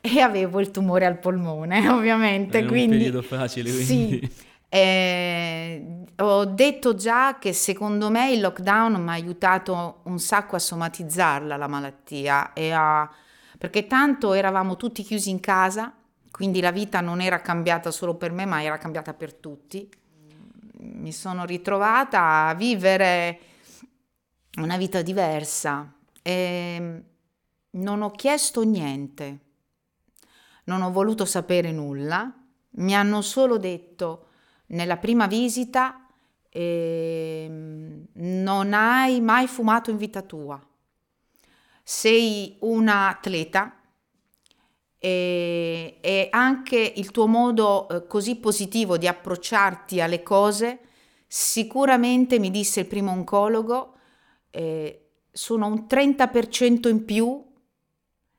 e 0.00 0.20
avevo 0.20 0.58
il 0.60 0.70
tumore 0.70 1.04
al 1.04 1.18
polmone, 1.18 1.86
ovviamente. 1.92 2.60
È 2.60 2.62
un 2.62 2.68
quindi, 2.68 2.96
periodo 2.96 3.20
facile, 3.20 3.70
quindi. 3.70 3.84
Sì. 3.84 4.30
Eh, 4.70 6.04
ho 6.16 6.44
detto 6.46 6.94
già 6.94 7.38
che 7.38 7.52
secondo 7.52 8.08
me 8.08 8.32
il 8.32 8.40
lockdown 8.40 9.02
mi 9.02 9.08
ha 9.10 9.12
aiutato 9.12 10.00
un 10.04 10.18
sacco 10.18 10.56
a 10.56 10.60
somatizzarla 10.60 11.56
la 11.56 11.66
malattia 11.66 12.52
e 12.52 12.70
a 12.70 13.10
perché 13.60 13.86
tanto 13.86 14.32
eravamo 14.32 14.76
tutti 14.76 15.02
chiusi 15.02 15.28
in 15.28 15.38
casa, 15.38 15.92
quindi 16.30 16.62
la 16.62 16.70
vita 16.70 17.02
non 17.02 17.20
era 17.20 17.42
cambiata 17.42 17.90
solo 17.90 18.14
per 18.14 18.32
me, 18.32 18.46
ma 18.46 18.62
era 18.62 18.78
cambiata 18.78 19.12
per 19.12 19.34
tutti. 19.34 19.86
Mi 20.78 21.12
sono 21.12 21.44
ritrovata 21.44 22.46
a 22.46 22.54
vivere 22.54 23.38
una 24.56 24.78
vita 24.78 25.02
diversa. 25.02 25.92
E 26.22 27.02
non 27.72 28.00
ho 28.00 28.10
chiesto 28.12 28.62
niente, 28.62 29.40
non 30.64 30.80
ho 30.80 30.90
voluto 30.90 31.26
sapere 31.26 31.70
nulla, 31.70 32.34
mi 32.76 32.94
hanno 32.94 33.20
solo 33.20 33.58
detto 33.58 34.28
nella 34.68 34.96
prima 34.96 35.26
visita 35.26 36.06
eh, 36.48 37.46
non 38.10 38.72
hai 38.72 39.20
mai 39.20 39.46
fumato 39.46 39.90
in 39.90 39.98
vita 39.98 40.22
tua 40.22 40.58
sei 41.90 42.56
un 42.60 42.86
atleta 42.86 43.80
e, 44.96 45.98
e, 46.00 46.28
anche 46.30 46.78
il 46.78 47.10
tuo 47.10 47.26
modo 47.26 47.88
eh, 47.88 48.06
così 48.06 48.36
positivo 48.36 48.96
di 48.96 49.08
approcciarti 49.08 50.00
alle 50.00 50.22
cose, 50.22 50.78
sicuramente 51.26 52.38
mi 52.38 52.52
disse 52.52 52.80
il 52.80 52.86
primo 52.86 53.10
oncologo, 53.10 53.94
eh, 54.50 55.08
sono 55.32 55.66
un 55.66 55.86
30% 55.88 56.86
in 56.86 57.04
più 57.04 57.44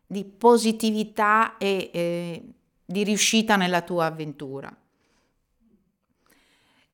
di 0.08 0.24
positività 0.24 1.58
e 1.58 1.90
eh, 1.92 2.54
di 2.86 3.04
riuscita 3.04 3.58
nella 3.58 3.82
tua 3.82 4.06
avventura. 4.06 4.74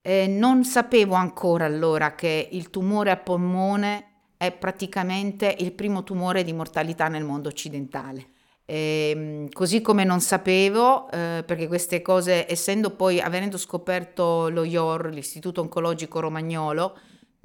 Eh, 0.02 0.26
non 0.26 0.64
sapevo 0.64 1.14
ancora 1.14 1.66
allora 1.66 2.16
che 2.16 2.50
il 2.52 2.72
tumore 2.72 3.12
a 3.12 3.18
polmone 3.18 4.17
è 4.38 4.52
praticamente 4.52 5.56
il 5.60 5.72
primo 5.72 6.04
tumore 6.04 6.44
di 6.44 6.54
mortalità 6.54 7.08
nel 7.08 7.24
mondo 7.24 7.50
occidentale. 7.50 8.30
E, 8.66 9.12
ehm, 9.16 9.50
così 9.52 9.82
come 9.82 10.04
non 10.04 10.20
sapevo, 10.20 11.10
eh, 11.10 11.44
perché 11.46 11.68
queste 11.68 12.02
cose, 12.02 12.50
essendo 12.52 12.92
poi, 12.92 13.20
avendo 13.20 13.58
scoperto 13.58 14.50
lo 14.50 14.64
IOR, 14.64 15.08
l'Istituto 15.08 15.62
Oncologico 15.62 16.20
Romagnolo, 16.20 16.98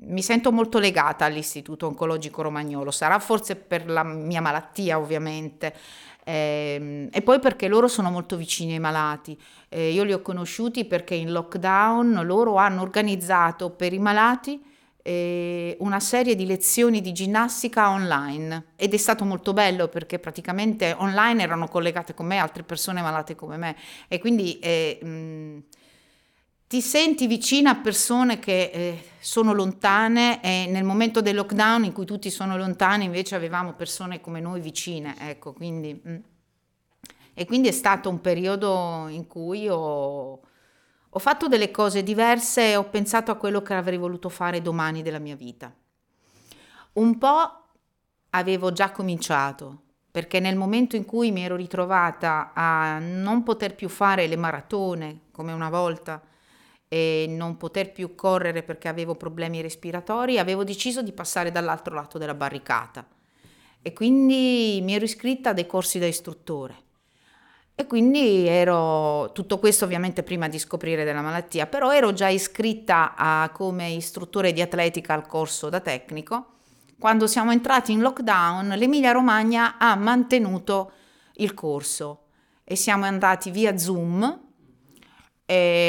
mi 0.04 0.20
sento 0.20 0.50
molto 0.50 0.78
legata 0.80 1.24
all'Istituto 1.24 1.86
Oncologico 1.86 2.42
Romagnolo, 2.42 2.90
sarà 2.90 3.20
forse 3.20 3.54
per 3.54 3.88
la 3.88 4.02
mia 4.02 4.40
malattia 4.40 4.98
ovviamente, 4.98 5.72
eh, 6.24 7.08
e 7.10 7.22
poi 7.22 7.38
perché 7.38 7.68
loro 7.68 7.86
sono 7.88 8.10
molto 8.10 8.36
vicini 8.36 8.72
ai 8.72 8.80
malati. 8.80 9.38
Eh, 9.68 9.92
io 9.92 10.02
li 10.02 10.12
ho 10.12 10.20
conosciuti 10.20 10.84
perché 10.84 11.14
in 11.14 11.30
lockdown 11.30 12.20
loro 12.24 12.56
hanno 12.56 12.82
organizzato 12.82 13.70
per 13.70 13.92
i 13.92 13.98
malati 13.98 14.60
una 15.04 15.98
serie 15.98 16.36
di 16.36 16.46
lezioni 16.46 17.00
di 17.00 17.12
ginnastica 17.12 17.90
online 17.90 18.66
ed 18.76 18.94
è 18.94 18.96
stato 18.96 19.24
molto 19.24 19.52
bello 19.52 19.88
perché 19.88 20.20
praticamente 20.20 20.94
online 20.96 21.42
erano 21.42 21.66
collegate 21.66 22.14
con 22.14 22.26
me 22.26 22.38
altre 22.38 22.62
persone 22.62 23.02
malate 23.02 23.34
come 23.34 23.56
me 23.56 23.76
e 24.06 24.20
quindi 24.20 24.60
eh, 24.60 24.98
ti 26.72 26.80
senti 26.80 27.26
vicina 27.26 27.72
a 27.72 27.76
persone 27.76 28.38
che 28.38 28.70
eh, 28.72 29.04
sono 29.20 29.52
lontane 29.52 30.42
e 30.42 30.66
nel 30.70 30.84
momento 30.84 31.20
del 31.20 31.34
lockdown 31.34 31.84
in 31.84 31.92
cui 31.92 32.06
tutti 32.06 32.30
sono 32.30 32.56
lontani 32.56 33.04
invece 33.04 33.34
avevamo 33.34 33.74
persone 33.74 34.22
come 34.22 34.40
noi 34.40 34.60
vicine, 34.60 35.14
ecco, 35.18 35.52
quindi... 35.52 36.00
Mh. 36.02 36.16
E 37.34 37.44
quindi 37.46 37.68
è 37.68 37.72
stato 37.72 38.08
un 38.08 38.20
periodo 38.20 39.06
in 39.08 39.26
cui 39.26 39.66
ho 39.68 40.40
ho 41.14 41.18
fatto 41.18 41.46
delle 41.46 41.70
cose 41.70 42.02
diverse 42.02 42.70
e 42.70 42.76
ho 42.76 42.84
pensato 42.84 43.30
a 43.30 43.34
quello 43.34 43.60
che 43.60 43.74
avrei 43.74 43.98
voluto 43.98 44.30
fare 44.30 44.62
domani 44.62 45.02
della 45.02 45.18
mia 45.18 45.36
vita. 45.36 45.74
Un 46.94 47.18
po' 47.18 47.64
avevo 48.30 48.72
già 48.72 48.90
cominciato, 48.92 49.82
perché 50.10 50.40
nel 50.40 50.56
momento 50.56 50.96
in 50.96 51.04
cui 51.04 51.30
mi 51.30 51.44
ero 51.44 51.54
ritrovata 51.54 52.52
a 52.54 52.98
non 52.98 53.42
poter 53.42 53.74
più 53.74 53.90
fare 53.90 54.26
le 54.26 54.36
maratone 54.36 55.24
come 55.32 55.52
una 55.52 55.68
volta 55.68 56.22
e 56.88 57.26
non 57.28 57.58
poter 57.58 57.92
più 57.92 58.14
correre 58.14 58.62
perché 58.62 58.88
avevo 58.88 59.14
problemi 59.14 59.60
respiratori, 59.60 60.38
avevo 60.38 60.64
deciso 60.64 61.02
di 61.02 61.12
passare 61.12 61.50
dall'altro 61.50 61.94
lato 61.94 62.16
della 62.16 62.34
barricata. 62.34 63.06
E 63.82 63.92
quindi 63.92 64.80
mi 64.82 64.94
ero 64.94 65.04
iscritta 65.04 65.50
a 65.50 65.52
dei 65.52 65.66
corsi 65.66 65.98
da 65.98 66.06
istruttore 66.06 66.90
e 67.82 67.86
quindi 67.86 68.46
ero, 68.46 69.30
tutto 69.32 69.58
questo 69.58 69.84
ovviamente 69.84 70.22
prima 70.22 70.48
di 70.48 70.58
scoprire 70.58 71.04
della 71.04 71.20
malattia, 71.20 71.66
però 71.66 71.92
ero 71.92 72.12
già 72.12 72.28
iscritta 72.28 73.14
a, 73.16 73.50
come 73.52 73.90
istruttore 73.90 74.52
di 74.52 74.60
atletica 74.60 75.14
al 75.14 75.26
corso 75.26 75.68
da 75.68 75.80
tecnico. 75.80 76.46
Quando 76.98 77.26
siamo 77.26 77.52
entrati 77.52 77.92
in 77.92 78.00
lockdown, 78.00 78.68
l'Emilia 78.76 79.12
Romagna 79.12 79.76
ha 79.78 79.94
mantenuto 79.96 80.92
il 81.34 81.54
corso 81.54 82.26
e 82.64 82.76
siamo 82.76 83.04
andati 83.04 83.50
via 83.50 83.76
Zoom 83.76 84.40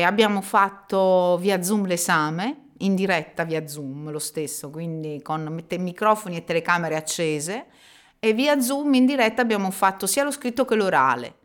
abbiamo 0.04 0.42
fatto 0.42 1.38
via 1.40 1.62
Zoom 1.62 1.86
l'esame, 1.86 2.72
in 2.80 2.96
diretta 2.96 3.46
via 3.46 3.66
Zoom 3.66 4.10
lo 4.10 4.20
stesso, 4.20 4.70
quindi 4.70 5.22
con 5.22 5.64
microfoni 5.78 6.36
e 6.36 6.44
telecamere 6.44 6.98
accese 6.98 7.68
e 8.20 8.34
via 8.34 8.60
Zoom 8.60 8.94
in 8.96 9.06
diretta 9.06 9.42
abbiamo 9.42 9.72
fatto 9.72 10.06
sia 10.06 10.24
lo 10.24 10.32
scritto 10.32 10.66
che 10.66 10.76
l'orale 10.76 11.36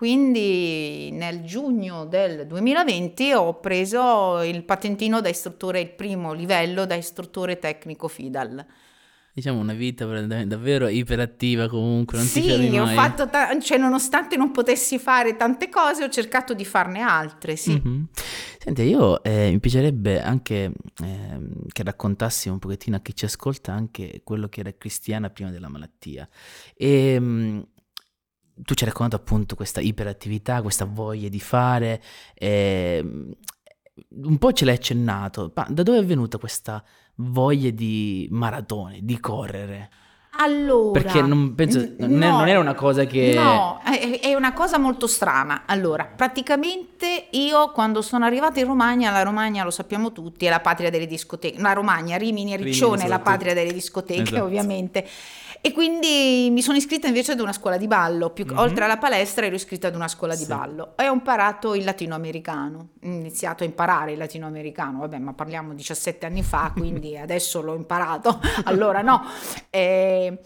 quindi 0.00 1.10
nel 1.12 1.44
giugno 1.44 2.06
del 2.06 2.46
2020 2.46 3.34
ho 3.34 3.60
preso 3.60 4.40
il 4.40 4.62
patentino 4.62 5.20
da 5.20 5.28
istruttore, 5.28 5.78
il 5.78 5.90
primo 5.90 6.32
livello 6.32 6.86
da 6.86 6.94
istruttore 6.94 7.58
tecnico 7.58 8.08
FIDAL. 8.08 8.64
Diciamo 9.34 9.60
una 9.60 9.74
vita 9.74 10.06
davvero 10.06 10.88
iperattiva 10.88 11.68
comunque, 11.68 12.16
non 12.16 12.26
sì, 12.26 12.40
ti 12.40 12.48
fermi 12.48 12.70
mai. 12.70 12.96
ho 12.96 12.98
fatto, 12.98 13.28
ta- 13.28 13.60
cioè 13.60 13.76
nonostante 13.76 14.36
non 14.36 14.52
potessi 14.52 14.98
fare 14.98 15.36
tante 15.36 15.68
cose 15.68 16.04
ho 16.04 16.08
cercato 16.08 16.54
di 16.54 16.64
farne 16.64 17.02
altre, 17.02 17.56
sì. 17.56 17.72
Mm-hmm. 17.72 18.02
Senti, 18.58 18.82
io 18.84 19.22
eh, 19.22 19.50
mi 19.50 19.60
piacerebbe 19.60 20.22
anche 20.22 20.72
eh, 21.02 21.40
che 21.70 21.82
raccontassi 21.82 22.48
un 22.48 22.58
pochettino 22.58 22.96
a 22.96 23.00
chi 23.00 23.14
ci 23.14 23.26
ascolta 23.26 23.74
anche 23.74 24.22
quello 24.24 24.48
che 24.48 24.60
era 24.60 24.72
cristiana 24.72 25.28
prima 25.28 25.50
della 25.50 25.68
malattia. 25.68 26.26
E, 26.74 27.12
ehm, 27.12 27.66
tu 28.62 28.74
ci 28.74 28.84
hai 28.84 28.90
raccontato 28.90 29.22
appunto 29.22 29.54
questa 29.54 29.80
iperattività, 29.80 30.62
questa 30.62 30.84
voglia 30.84 31.28
di 31.28 31.40
fare, 31.40 32.02
eh, 32.34 33.04
un 34.08 34.38
po' 34.38 34.52
ce 34.52 34.64
l'hai 34.64 34.74
accennato, 34.74 35.52
ma 35.54 35.66
da 35.68 35.82
dove 35.82 35.98
è 35.98 36.04
venuta 36.04 36.38
questa 36.38 36.82
voglia 37.16 37.70
di 37.70 38.28
maratone, 38.30 39.00
di 39.02 39.18
correre? 39.20 39.90
Allora, 40.42 40.98
Perché 40.98 41.20
non, 41.20 41.54
penso, 41.54 41.94
non, 41.98 42.12
no, 42.12 42.38
non, 42.38 42.48
era 42.48 42.60
una 42.60 42.74
cosa 42.74 43.04
che... 43.04 43.34
No, 43.34 43.80
è, 43.82 44.32
una 44.34 44.52
cosa 44.52 44.78
molto 44.78 45.06
strana. 45.06 45.64
Allora, 45.66 46.04
praticamente 46.04 47.26
io 47.32 47.72
quando 47.72 48.00
sono 48.00 48.24
arrivata 48.24 48.60
in 48.60 48.66
Romagna, 48.66 49.10
la 49.10 49.22
Romagna 49.22 49.64
lo 49.64 49.70
sappiamo 49.70 50.12
tutti, 50.12 50.46
è 50.46 50.48
la 50.48 50.60
patria 50.60 50.88
delle 50.88 51.06
discoteche. 51.06 51.60
La 51.60 51.72
Romagna, 51.72 52.16
Rimini 52.16 52.54
e 52.54 52.56
Riccione 52.56 53.04
è 53.04 53.08
la 53.08 53.16
esatto. 53.16 53.22
patria 53.22 53.54
delle 53.54 53.72
discoteche, 53.72 54.22
esatto. 54.22 54.44
ovviamente. 54.44 55.06
E 55.62 55.72
quindi 55.72 56.48
mi 56.50 56.62
sono 56.62 56.78
iscritta 56.78 57.06
invece 57.06 57.32
ad 57.32 57.40
una 57.40 57.52
scuola 57.52 57.76
di 57.76 57.86
ballo, 57.86 58.30
più, 58.30 58.46
mm-hmm. 58.46 58.56
oltre 58.56 58.84
alla 58.84 58.96
palestra 58.96 59.44
ero 59.44 59.54
iscritta 59.54 59.88
ad 59.88 59.94
una 59.94 60.08
scuola 60.08 60.34
sì. 60.34 60.42
di 60.42 60.48
ballo 60.48 60.96
e 60.96 61.06
ho 61.06 61.12
imparato 61.12 61.74
il 61.74 61.84
latinoamericano, 61.84 62.78
ho 63.02 63.06
iniziato 63.06 63.62
a 63.62 63.66
imparare 63.66 64.12
il 64.12 64.18
latinoamericano, 64.18 65.00
vabbè 65.00 65.18
ma 65.18 65.34
parliamo 65.34 65.74
17 65.74 66.24
anni 66.24 66.42
fa, 66.42 66.72
quindi 66.76 67.18
adesso 67.18 67.60
l'ho 67.60 67.74
imparato, 67.74 68.40
allora 68.64 69.02
no. 69.02 69.22
E, 69.68 70.38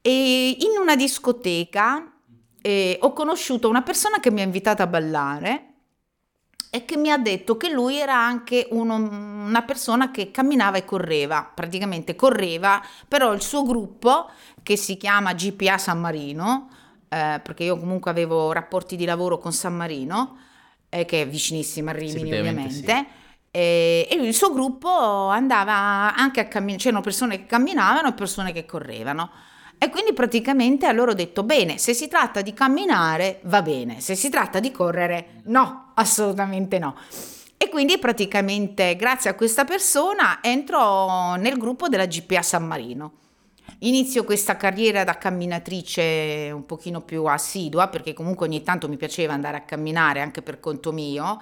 e 0.00 0.48
in 0.58 0.80
una 0.80 0.96
discoteca 0.96 2.12
eh, 2.62 2.98
ho 3.00 3.12
conosciuto 3.12 3.68
una 3.68 3.82
persona 3.82 4.20
che 4.20 4.30
mi 4.30 4.40
ha 4.40 4.44
invitata 4.44 4.84
a 4.84 4.86
ballare 4.86 5.74
e 6.76 6.84
che 6.84 6.98
mi 6.98 7.10
ha 7.10 7.16
detto 7.16 7.56
che 7.56 7.70
lui 7.70 7.98
era 7.98 8.18
anche 8.18 8.66
uno, 8.72 8.96
una 8.96 9.62
persona 9.62 10.10
che 10.10 10.30
camminava 10.30 10.76
e 10.76 10.84
correva, 10.84 11.50
praticamente 11.54 12.14
correva, 12.14 12.82
però 13.08 13.32
il 13.32 13.40
suo 13.40 13.62
gruppo, 13.62 14.28
che 14.62 14.76
si 14.76 14.98
chiama 14.98 15.32
GPA 15.32 15.78
San 15.78 15.98
Marino, 15.98 16.68
eh, 17.08 17.40
perché 17.42 17.64
io 17.64 17.78
comunque 17.78 18.10
avevo 18.10 18.52
rapporti 18.52 18.94
di 18.96 19.06
lavoro 19.06 19.38
con 19.38 19.54
San 19.54 19.74
Marino, 19.74 20.36
eh, 20.90 21.06
che 21.06 21.22
è 21.22 21.26
vicinissima 21.26 21.92
a 21.92 21.94
Rimini 21.94 22.30
sì, 22.30 22.36
ovviamente, 22.36 22.94
sì. 22.94 23.06
e, 23.52 24.06
e 24.10 24.14
il 24.14 24.34
suo 24.34 24.52
gruppo 24.52 24.90
andava 25.28 26.14
anche 26.14 26.40
a 26.40 26.44
camminare, 26.46 26.82
c'erano 26.82 27.00
persone 27.00 27.38
che 27.38 27.46
camminavano 27.46 28.08
e 28.08 28.12
persone 28.12 28.52
che 28.52 28.66
correvano. 28.66 29.30
E 29.78 29.88
quindi 29.88 30.12
praticamente 30.12 30.84
a 30.84 30.92
loro 30.92 31.12
ho 31.12 31.14
detto, 31.14 31.42
bene, 31.42 31.78
se 31.78 31.94
si 31.94 32.06
tratta 32.06 32.42
di 32.42 32.52
camminare 32.52 33.40
va 33.44 33.62
bene, 33.62 34.02
se 34.02 34.14
si 34.14 34.28
tratta 34.28 34.60
di 34.60 34.70
correre 34.70 35.40
no, 35.44 35.85
assolutamente 35.96 36.78
no. 36.78 36.96
E 37.58 37.68
quindi 37.68 37.98
praticamente 37.98 38.96
grazie 38.96 39.30
a 39.30 39.34
questa 39.34 39.64
persona 39.64 40.38
entro 40.42 41.34
nel 41.36 41.56
gruppo 41.58 41.88
della 41.88 42.06
GPA 42.06 42.42
San 42.42 42.66
Marino. 42.66 43.12
Inizio 43.80 44.24
questa 44.24 44.56
carriera 44.56 45.04
da 45.04 45.18
camminatrice 45.18 46.50
un 46.52 46.64
pochino 46.64 47.02
più 47.02 47.24
assidua 47.24 47.88
perché 47.88 48.14
comunque 48.14 48.46
ogni 48.46 48.62
tanto 48.62 48.88
mi 48.88 48.96
piaceva 48.96 49.32
andare 49.32 49.56
a 49.56 49.62
camminare 49.62 50.20
anche 50.20 50.42
per 50.42 50.60
conto 50.60 50.92
mio 50.92 51.40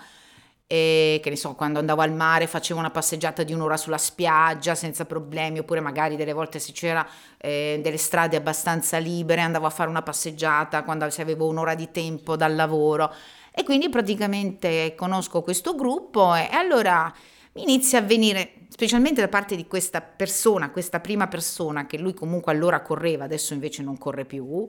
e 0.67 1.21
che 1.23 1.31
ne 1.31 1.37
so, 1.37 1.55
quando 1.55 1.79
andavo 1.79 2.01
al 2.01 2.13
mare 2.13 2.47
facevo 2.47 2.81
una 2.81 2.91
passeggiata 2.91 3.43
di 3.43 3.53
un'ora 3.53 3.77
sulla 3.77 3.99
spiaggia 3.99 4.75
senza 4.75 5.05
problemi, 5.05 5.59
oppure 5.59 5.81
magari 5.81 6.17
delle 6.17 6.33
volte 6.33 6.59
se 6.59 6.73
c'era 6.73 7.07
eh, 7.37 7.81
delle 7.83 7.99
strade 7.99 8.37
abbastanza 8.37 8.97
libere 8.99 9.43
andavo 9.43 9.67
a 9.67 9.71
fare 9.71 9.91
una 9.91 10.03
passeggiata 10.03 10.83
quando 10.83 11.09
se 11.11 11.23
avevo 11.23 11.47
un'ora 11.47 11.75
di 11.75 11.91
tempo 11.91 12.35
dal 12.37 12.55
lavoro. 12.55 13.13
E 13.57 13.63
quindi 13.63 13.89
praticamente 13.89 14.95
conosco 14.97 15.43
questo 15.43 15.77
gruppo 15.77 16.35
e, 16.35 16.49
allora 16.51 17.13
mi 17.53 17.63
inizia 17.63 18.01
a 18.01 18.03
venire, 18.03 18.67
specialmente 18.69 19.21
da 19.21 19.29
parte 19.29 19.55
di 19.55 19.67
questa 19.69 20.01
persona, 20.01 20.71
questa 20.71 20.99
prima 20.99 21.29
persona 21.29 21.87
che 21.87 21.97
lui 21.97 22.15
comunque 22.15 22.51
allora 22.51 22.83
correva, 22.83 23.25
adesso 23.25 23.55
invece 23.55 23.83
non 23.83 23.97
corre 23.97 24.25
più, 24.25 24.67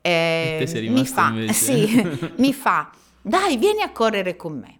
eh, 0.00 0.64
mi 0.88 1.06
fa, 1.06 1.34
sì, 1.50 2.08
mi 2.36 2.52
fa, 2.52 2.90
dai 3.20 3.56
vieni 3.56 3.82
a 3.82 3.90
correre 3.90 4.36
con 4.36 4.58
me. 4.58 4.79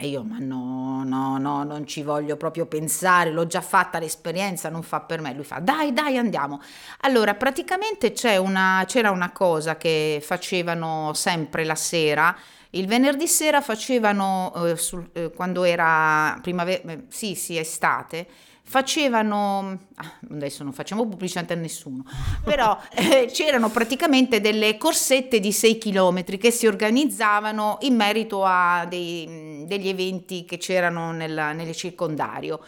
E 0.00 0.06
io, 0.06 0.22
ma 0.22 0.36
no, 0.38 1.02
no, 1.04 1.38
no, 1.38 1.64
non 1.64 1.84
ci 1.84 2.04
voglio 2.04 2.36
proprio 2.36 2.66
pensare, 2.66 3.32
l'ho 3.32 3.48
già 3.48 3.60
fatta 3.60 3.98
l'esperienza, 3.98 4.68
non 4.68 4.84
fa 4.84 5.00
per 5.00 5.20
me. 5.20 5.34
Lui 5.34 5.42
fa, 5.42 5.58
dai, 5.58 5.92
dai, 5.92 6.16
andiamo. 6.16 6.60
Allora, 7.00 7.34
praticamente 7.34 8.12
una, 8.38 8.84
c'era 8.86 9.10
una 9.10 9.32
cosa 9.32 9.76
che 9.76 10.20
facevano 10.22 11.12
sempre 11.14 11.64
la 11.64 11.74
sera. 11.74 12.36
Il 12.70 12.86
venerdì 12.86 13.26
sera 13.26 13.60
facevano, 13.60 14.52
eh, 14.66 14.76
sul, 14.76 15.08
eh, 15.14 15.32
quando 15.32 15.64
era 15.64 16.38
primavera, 16.42 16.92
eh, 16.92 17.04
sì, 17.08 17.34
sì, 17.34 17.58
estate, 17.58 18.28
facevano, 18.68 19.78
ah, 19.94 20.12
adesso 20.30 20.62
non 20.62 20.74
facciamo 20.74 21.08
pubblicità 21.08 21.54
a 21.54 21.56
nessuno, 21.56 22.04
però 22.44 22.78
eh, 22.92 23.30
c'erano 23.32 23.70
praticamente 23.70 24.42
delle 24.42 24.76
corsette 24.76 25.40
di 25.40 25.52
6 25.52 25.78
km 25.78 26.36
che 26.36 26.50
si 26.50 26.66
organizzavano 26.66 27.78
in 27.80 27.96
merito 27.96 28.44
a 28.44 28.84
dei, 28.86 29.64
degli 29.66 29.88
eventi 29.88 30.44
che 30.44 30.58
c'erano 30.58 31.12
nel, 31.12 31.32
nel 31.54 31.74
circondario 31.74 32.60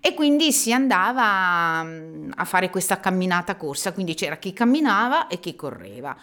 e 0.00 0.14
quindi 0.14 0.52
si 0.52 0.72
andava 0.72 1.82
mm, 1.84 2.30
a 2.36 2.44
fare 2.46 2.70
questa 2.70 2.98
camminata 2.98 3.54
corsa, 3.56 3.92
quindi 3.92 4.14
c'era 4.14 4.38
chi 4.38 4.54
camminava 4.54 5.26
e 5.26 5.38
chi 5.38 5.54
correva. 5.54 6.16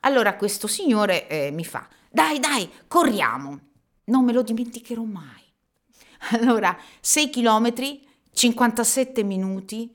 Allora 0.00 0.34
questo 0.34 0.66
signore 0.66 1.28
eh, 1.28 1.52
mi 1.52 1.64
fa, 1.64 1.86
dai 2.10 2.40
dai, 2.40 2.68
corriamo, 2.88 3.60
non 4.06 4.24
me 4.24 4.32
lo 4.32 4.42
dimenticherò 4.42 5.04
mai. 5.04 5.40
Allora, 6.32 6.76
6 7.00 7.30
chilometri 7.30 8.10
57 8.32 9.22
minuti, 9.22 9.94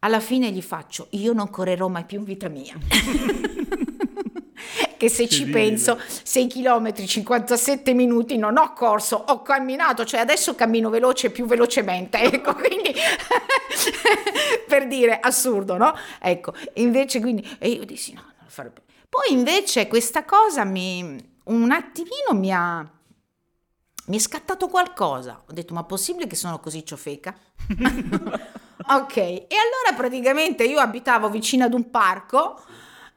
alla 0.00 0.20
fine 0.20 0.50
gli 0.50 0.62
faccio, 0.62 1.08
io 1.10 1.32
non 1.32 1.50
correrò 1.50 1.88
mai 1.88 2.04
più 2.04 2.18
in 2.18 2.24
vita 2.24 2.48
mia. 2.48 2.76
che 4.98 5.08
se 5.08 5.28
ci 5.28 5.46
penso 5.46 5.98
6 6.22 6.46
km 6.48 6.92
57 7.06 7.94
minuti 7.94 8.36
non 8.36 8.58
ho 8.58 8.72
corso 8.72 9.16
ho 9.28 9.42
camminato 9.42 10.04
cioè 10.04 10.20
adesso 10.20 10.54
cammino 10.54 10.90
veloce 10.90 11.30
più 11.30 11.46
velocemente 11.46 12.18
ecco 12.32 12.54
quindi 12.54 12.92
per 14.66 14.88
dire 14.88 15.20
assurdo 15.20 15.76
no? 15.76 15.94
Ecco 16.20 16.52
invece 16.74 17.20
quindi 17.20 17.48
e 17.58 17.68
io 17.70 17.84
dissi 17.84 18.12
no 18.12 18.22
non 18.22 18.34
lo 18.42 18.50
farò 18.50 18.70
più 18.70 18.82
poi 19.08 19.32
invece 19.32 19.86
questa 19.86 20.24
cosa 20.24 20.64
mi 20.64 21.16
un 21.44 21.70
attimino 21.70 22.34
mi 22.34 22.52
ha 22.52 22.86
mi 24.08 24.16
è 24.16 24.20
scattato 24.20 24.68
qualcosa. 24.68 25.42
Ho 25.48 25.52
detto, 25.52 25.74
ma 25.74 25.84
possibile 25.84 26.26
che 26.26 26.36
sono 26.36 26.58
così 26.60 26.84
ciofeca? 26.84 27.34
ok, 27.68 29.16
e 29.16 29.46
allora 29.50 29.96
praticamente 29.96 30.64
io 30.64 30.80
abitavo 30.80 31.30
vicino 31.30 31.64
ad 31.64 31.74
un 31.74 31.90
parco 31.90 32.60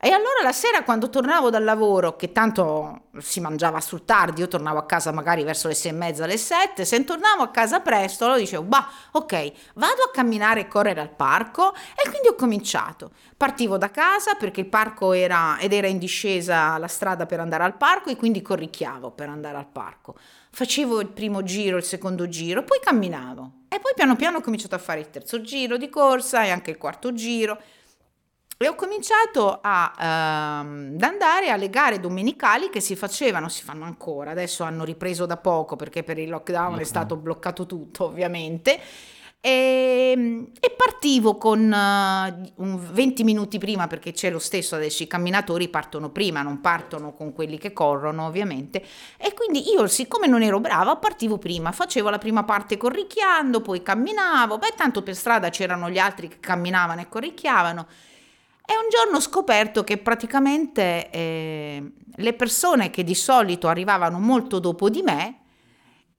e 0.04 0.10
allora 0.10 0.42
la 0.42 0.52
sera 0.52 0.82
quando 0.82 1.12
tornavo 1.12 1.52
dal 1.52 1.64
lavoro, 1.64 2.16
che 2.16 2.32
tanto 2.32 3.10
si 3.20 3.40
mangiava 3.40 3.80
sul 3.80 4.04
tardi, 4.04 4.42
io 4.42 4.48
tornavo 4.48 4.80
a 4.80 4.86
casa 4.88 5.12
magari 5.12 5.44
verso 5.44 5.68
le 5.68 5.76
sei 5.76 5.92
e 5.92 5.94
mezza, 5.94 6.26
le 6.26 6.38
sette, 6.38 6.86
se 6.86 7.04
tornavo 7.04 7.44
a 7.44 7.50
casa 7.50 7.82
presto, 7.82 8.24
allora 8.24 8.40
dicevo, 8.40 8.64
bah, 8.64 8.90
ok, 9.12 9.52
vado 9.76 10.02
a 10.02 10.10
camminare 10.12 10.62
e 10.62 10.68
correre 10.68 11.02
al 11.02 11.12
parco 11.12 11.76
e 11.76 12.10
quindi 12.10 12.30
ho 12.30 12.34
cominciato. 12.34 13.12
Partivo 13.38 13.78
da 13.78 13.92
casa 13.92 14.34
perché 14.34 14.62
il 14.62 14.66
parco 14.66 15.14
era, 15.14 15.60
ed 15.60 15.72
era 15.72 15.86
in 15.86 16.00
discesa 16.00 16.80
la 16.80 16.88
strada 16.88 17.28
per 17.28 17.40
andare 17.40 17.64
al 17.64 17.78
parco 17.78 18.10
e 18.10 18.16
quindi 18.16 18.42
corricchiavo 18.42 19.12
per 19.12 19.30
andare 19.30 19.58
al 19.58 19.68
parco. 19.68 20.16
Facevo 20.50 21.00
il 21.00 21.10
primo 21.10 21.44
giro, 21.44 21.78
il 21.78 21.84
secondo 21.84 22.28
giro, 22.28 22.64
poi 22.64 22.80
camminavo 22.82 23.52
e 23.68 23.80
poi 23.80 23.94
piano 23.96 24.16
piano 24.16 24.40
ho 24.40 24.42
cominciato 24.42 24.74
a 24.74 24.80
fare 24.80 25.00
il 25.00 25.12
terzo 25.12 25.42
giro 25.42 25.78
di 25.78 25.90
corsa 25.90 26.44
e 26.44 26.50
anche 26.50 26.72
il 26.72 26.78
quarto 26.78 27.14
giro 27.14 27.58
e 28.64 28.68
ho 28.68 28.76
cominciato 28.76 29.60
a, 29.62 29.94
ehm, 30.00 30.94
ad 30.96 31.02
andare 31.02 31.50
alle 31.50 31.70
gare 31.70 32.00
domenicali 32.00 32.70
che 32.70 32.80
si 32.80 32.96
facevano, 32.96 33.50
si 33.50 33.64
fanno 33.64 33.86
ancora, 33.86 34.32
adesso 34.32 34.64
hanno 34.64 34.84
ripreso 34.84 35.26
da 35.26 35.38
poco 35.38 35.76
perché 35.76 36.04
per 36.04 36.18
il 36.18 36.30
lockdown 36.30 36.74
okay. 36.74 36.82
è 36.82 36.86
stato 36.86 37.16
bloccato 37.16 37.66
tutto 37.66 38.06
ovviamente. 38.06 38.80
E, 39.44 40.12
ehm, 40.16 40.52
e 40.60 40.70
partivo 40.78 41.36
con 41.36 41.60
uh, 41.62 42.64
un 42.64 42.92
20 42.92 43.24
minuti 43.24 43.58
prima 43.58 43.88
perché 43.88 44.12
c'è 44.12 44.30
lo 44.30 44.38
stesso 44.38 44.76
adesso 44.76 45.02
i 45.02 45.08
camminatori 45.08 45.68
partono 45.68 46.12
prima 46.12 46.44
non 46.44 46.62
partono 46.62 47.14
con 47.14 47.34
quelli 47.34 47.58
che 47.58 47.74
corrono 47.74 48.28
ovviamente 48.28 48.86
e 49.18 49.34
quindi 49.34 49.72
io 49.72 49.88
siccome 49.88 50.28
non 50.28 50.44
ero 50.44 50.60
brava 50.60 50.96
partivo 50.98 51.40
prima 51.40 51.72
facevo 51.72 52.12
la 52.12 52.20
prima 52.20 52.44
parte 52.44 52.78
corricchiando 52.78 53.62
poi 53.62 53.82
camminavo 53.82 54.60
beh 54.60 54.74
tanto 54.78 55.02
per 55.02 55.16
strada 55.16 55.50
c'erano 55.50 55.90
gli 55.90 55.98
altri 55.98 56.28
che 56.28 56.40
camminavano 56.40 57.02
e 57.02 57.10
corricchiavano 57.10 57.88
e 58.66 58.74
un 58.74 58.90
giorno 58.90 59.18
ho 59.18 59.22
scoperto 59.22 59.84
che 59.84 59.98
praticamente 59.98 61.10
eh, 61.10 61.92
le 62.16 62.34
persone 62.34 62.90
che 62.90 63.04
di 63.04 63.16
solito 63.16 63.68
arrivavano 63.68 64.20
molto 64.20 64.60
dopo 64.60 64.90
di 64.90 65.02
me 65.02 65.38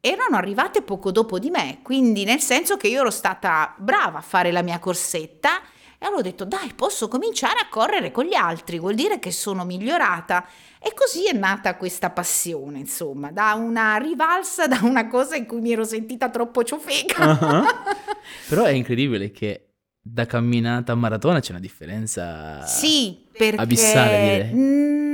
erano 0.00 0.36
arrivate 0.36 0.82
poco 0.82 1.12
dopo 1.12 1.38
di 1.38 1.48
me, 1.48 1.78
quindi 1.82 2.24
nel 2.24 2.40
senso 2.40 2.76
che 2.76 2.88
io 2.88 3.00
ero 3.00 3.10
stata 3.10 3.72
brava 3.78 4.18
a 4.18 4.22
fare 4.22 4.50
la 4.50 4.62
mia 4.62 4.80
corsetta 4.80 5.62
e 5.96 6.04
allora 6.04 6.18
ho 6.18 6.24
detto 6.24 6.44
dai 6.44 6.72
posso 6.74 7.06
cominciare 7.06 7.60
a 7.60 7.68
correre 7.68 8.10
con 8.10 8.24
gli 8.24 8.34
altri, 8.34 8.80
vuol 8.80 8.94
dire 8.94 9.20
che 9.20 9.30
sono 9.30 9.64
migliorata 9.64 10.44
e 10.80 10.92
così 10.92 11.28
è 11.28 11.32
nata 11.32 11.76
questa 11.76 12.10
passione 12.10 12.80
insomma, 12.80 13.30
da 13.30 13.54
una 13.54 13.96
rivalsa, 13.98 14.66
da 14.68 14.80
una 14.82 15.06
cosa 15.06 15.36
in 15.36 15.46
cui 15.46 15.60
mi 15.60 15.70
ero 15.70 15.84
sentita 15.84 16.28
troppo 16.28 16.64
ciofeca. 16.64 17.38
Uh-huh. 17.40 17.64
Però 18.48 18.64
è 18.64 18.70
incredibile 18.70 19.30
che 19.30 19.71
da 20.04 20.26
camminata 20.26 20.92
a 20.92 20.96
maratona 20.96 21.38
c'è 21.40 21.52
una 21.52 21.60
differenza 21.60 22.66
sì, 22.66 23.24
perché, 23.30 23.60
abissale 23.60 24.20
direi. 24.20 24.52
Mm, 24.52 25.12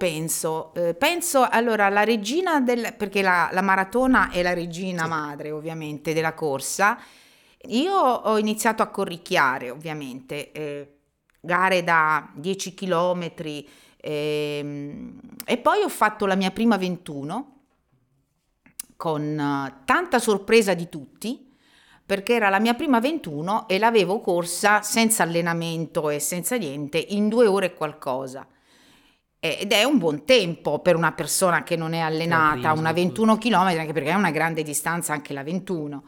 penso? 0.00 0.72
Eh, 0.72 0.94
penso 0.94 1.46
allora 1.46 1.90
la 1.90 2.04
regina 2.04 2.58
del 2.62 2.94
perché 2.96 3.20
la, 3.20 3.50
la 3.52 3.60
maratona 3.60 4.30
è 4.30 4.40
la 4.40 4.54
regina 4.54 5.02
sì. 5.02 5.08
madre 5.10 5.50
ovviamente 5.50 6.14
della 6.14 6.32
corsa. 6.32 6.98
Io 7.68 7.94
ho 7.94 8.38
iniziato 8.38 8.82
a 8.82 8.86
corricchiare 8.86 9.68
ovviamente 9.68 10.52
eh, 10.52 10.96
gare 11.38 11.84
da 11.84 12.30
10 12.34 12.72
km 12.72 13.30
eh, 13.98 15.12
e 15.44 15.58
poi 15.58 15.82
ho 15.82 15.88
fatto 15.90 16.24
la 16.24 16.34
mia 16.34 16.50
prima 16.50 16.78
21 16.78 17.56
con 18.96 19.22
uh, 19.22 19.84
tanta 19.84 20.18
sorpresa 20.18 20.72
di 20.72 20.88
tutti 20.88 21.49
perché 22.10 22.34
era 22.34 22.48
la 22.48 22.58
mia 22.58 22.74
prima 22.74 22.98
21 22.98 23.68
e 23.68 23.78
l'avevo 23.78 24.18
corsa 24.18 24.82
senza 24.82 25.22
allenamento 25.22 26.10
e 26.10 26.18
senza 26.18 26.56
niente 26.56 26.98
in 26.98 27.28
due 27.28 27.46
ore 27.46 27.66
e 27.66 27.74
qualcosa. 27.74 28.44
Ed 29.38 29.70
è 29.70 29.84
un 29.84 29.98
buon 29.98 30.24
tempo 30.24 30.80
per 30.80 30.96
una 30.96 31.12
persona 31.12 31.62
che 31.62 31.76
non 31.76 31.92
è 31.92 32.00
allenata, 32.00 32.72
una 32.72 32.92
21 32.92 33.38
km, 33.38 33.54
anche 33.54 33.92
perché 33.92 34.08
è 34.10 34.14
una 34.14 34.32
grande 34.32 34.64
distanza 34.64 35.12
anche 35.12 35.32
la 35.32 35.44
21. 35.44 36.04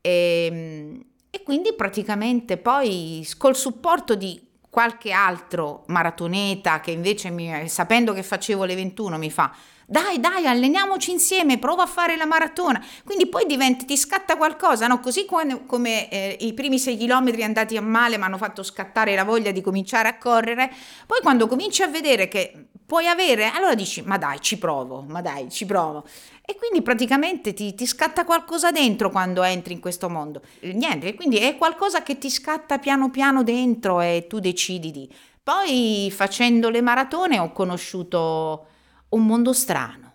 E, 0.00 0.48
ehm, 0.50 1.04
e 1.30 1.42
quindi 1.44 1.74
praticamente 1.74 2.56
poi 2.56 3.24
col 3.38 3.54
supporto 3.54 4.16
di 4.16 4.49
qualche 4.70 5.10
altro 5.10 5.82
maratoneta 5.88 6.80
che 6.80 6.92
invece 6.92 7.30
mi, 7.30 7.68
sapendo 7.68 8.12
che 8.12 8.22
facevo 8.22 8.64
le 8.64 8.76
21 8.76 9.18
mi 9.18 9.30
fa 9.30 9.52
dai, 9.90 10.20
dai, 10.20 10.46
alleniamoci 10.46 11.10
insieme, 11.10 11.58
prova 11.58 11.82
a 11.82 11.86
fare 11.86 12.14
la 12.16 12.24
maratona. 12.24 12.80
Quindi 13.04 13.26
poi 13.26 13.44
diventi, 13.44 13.86
ti 13.86 13.96
scatta 13.96 14.36
qualcosa, 14.36 14.86
no? 14.86 15.00
Così 15.00 15.24
come, 15.24 15.66
come 15.66 16.08
eh, 16.08 16.36
i 16.42 16.54
primi 16.54 16.78
sei 16.78 16.96
chilometri 16.96 17.42
andati 17.42 17.76
a 17.76 17.82
male 17.82 18.16
mi 18.16 18.22
hanno 18.22 18.36
fatto 18.36 18.62
scattare 18.62 19.16
la 19.16 19.24
voglia 19.24 19.50
di 19.50 19.60
cominciare 19.60 20.06
a 20.06 20.16
correre, 20.16 20.72
poi 21.06 21.18
quando 21.22 21.48
cominci 21.48 21.82
a 21.82 21.88
vedere 21.88 22.28
che 22.28 22.66
puoi 22.86 23.08
avere, 23.08 23.50
allora 23.50 23.74
dici, 23.74 24.00
ma 24.02 24.16
dai, 24.16 24.40
ci 24.40 24.58
provo, 24.58 25.04
ma 25.08 25.20
dai, 25.20 25.50
ci 25.50 25.66
provo. 25.66 26.04
E 26.50 26.56
quindi 26.56 26.82
praticamente 26.82 27.54
ti, 27.54 27.76
ti, 27.76 27.86
scatta 27.86 28.24
qualcosa 28.24 28.72
dentro 28.72 29.08
quando 29.08 29.44
entri 29.44 29.72
in 29.72 29.78
questo 29.78 30.08
mondo. 30.08 30.42
Niente, 30.62 31.14
quindi 31.14 31.36
è 31.36 31.56
qualcosa 31.56 32.02
che 32.02 32.18
ti 32.18 32.28
scatta 32.28 32.78
piano 32.78 33.08
piano 33.08 33.44
dentro 33.44 34.00
e 34.00 34.26
tu 34.28 34.40
decidi 34.40 34.90
di. 34.90 35.08
Poi 35.40 36.12
facendo 36.12 36.68
le 36.68 36.80
maratone 36.80 37.38
ho 37.38 37.52
conosciuto 37.52 38.66
un 39.10 39.26
mondo 39.26 39.52
strano. 39.52 40.14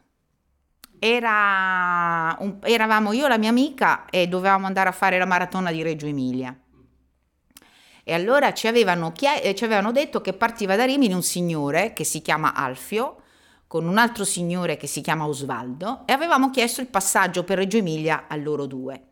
Era 1.00 2.36
un, 2.42 2.58
eravamo 2.64 3.14
io 3.14 3.28
e 3.28 3.30
la 3.30 3.38
mia 3.38 3.50
amica 3.50 4.04
e 4.10 4.28
dovevamo 4.28 4.66
andare 4.66 4.90
a 4.90 4.92
fare 4.92 5.18
la 5.18 5.26
maratona 5.26 5.72
di 5.72 5.84
Reggio 5.84 6.06
Emilia. 6.06 6.54
E 8.04 8.14
allora 8.14 8.54
ci 8.54 8.68
avevano, 8.68 9.14
ci 9.16 9.64
avevano 9.64 9.94
detto 9.94 10.20
che 10.20 10.34
partiva 10.34 10.76
da 10.76 10.84
Rimini 10.84 11.14
un 11.14 11.24
signore 11.24 11.94
che 11.94 12.04
si 12.04 12.22
chiama 12.22 12.54
Alfio, 12.54 13.22
con 13.76 13.88
un 13.90 13.98
altro 13.98 14.24
signore 14.24 14.78
che 14.78 14.88
si 14.88 15.02
chiama 15.02 15.28
Osvaldo, 15.28 16.04
e 16.06 16.14
avevamo 16.14 16.50
chiesto 16.50 16.80
il 16.80 16.88
passaggio 16.88 17.44
per 17.44 17.58
Reggio 17.58 17.76
Emilia 17.76 18.24
a 18.30 18.38
loro 18.38 18.68
due. 18.68 19.08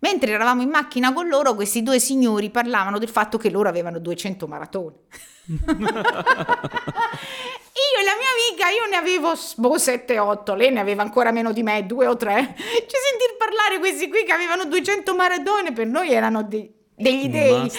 Mentre 0.00 0.32
eravamo 0.32 0.60
in 0.60 0.68
macchina 0.68 1.14
con 1.14 1.28
loro, 1.28 1.54
questi 1.54 1.82
due 1.82 1.98
signori 1.98 2.50
parlavano 2.50 2.98
del 2.98 3.08
fatto 3.08 3.38
che 3.38 3.48
loro 3.48 3.70
avevano 3.70 3.98
200 3.98 4.46
maratone. 4.46 4.96
Io 7.76 8.00
e 8.00 8.04
la 8.04 8.16
mia 8.18 8.28
amica, 8.32 8.68
io 8.68 8.86
ne 8.88 8.96
avevo 8.96 9.32
boh, 9.56 9.76
7-8, 9.76 10.56
lei 10.56 10.72
ne 10.72 10.80
aveva 10.80 11.02
ancora 11.02 11.30
meno 11.30 11.52
di 11.52 11.62
me, 11.62 11.86
2 11.86 12.06
o 12.06 12.16
3. 12.16 12.34
Cioè, 12.36 12.54
sentir 12.54 13.36
parlare 13.38 13.78
questi 13.78 14.10
qui 14.10 14.24
che 14.24 14.32
avevano 14.32 14.66
200 14.66 15.14
maratone 15.14 15.72
per 15.72 15.86
noi 15.86 16.10
erano 16.12 16.42
dei, 16.42 16.70
degli 16.94 17.28
dei. 17.32 17.70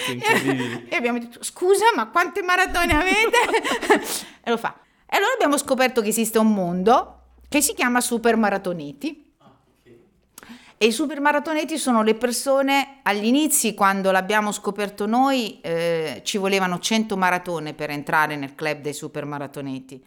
e 0.90 0.96
abbiamo 0.96 1.20
detto, 1.20 1.44
scusa, 1.44 1.86
ma 1.96 2.10
quante 2.10 2.42
maratone 2.42 2.94
avete? 2.94 3.38
e 4.44 4.50
lo 4.50 4.58
fa. 4.58 4.80
E 5.10 5.16
allora 5.16 5.34
abbiamo 5.34 5.58
scoperto 5.58 6.02
che 6.02 6.10
esiste 6.10 6.38
un 6.38 6.54
mondo 6.54 7.14
che 7.48 7.62
si 7.62 7.74
chiama 7.74 8.02
super 8.02 8.36
maratoneti 8.36 9.28
e 10.80 10.86
i 10.86 10.92
super 10.92 11.20
maratoneti 11.20 11.80
sono 11.80 12.04
le 12.04 12.14
persone, 12.14 13.00
agli 13.02 13.26
inizi 13.26 13.74
quando 13.74 14.12
l'abbiamo 14.12 14.52
scoperto 14.52 15.08
noi 15.08 15.60
eh, 15.62 16.22
ci 16.24 16.38
volevano 16.38 16.78
100 16.78 17.18
maratone 17.18 17.74
per 17.74 17.90
entrare 17.90 18.36
nel 18.36 18.54
club 18.54 18.82
dei 18.82 18.94
super 18.94 19.26
maratoneti. 19.26 20.04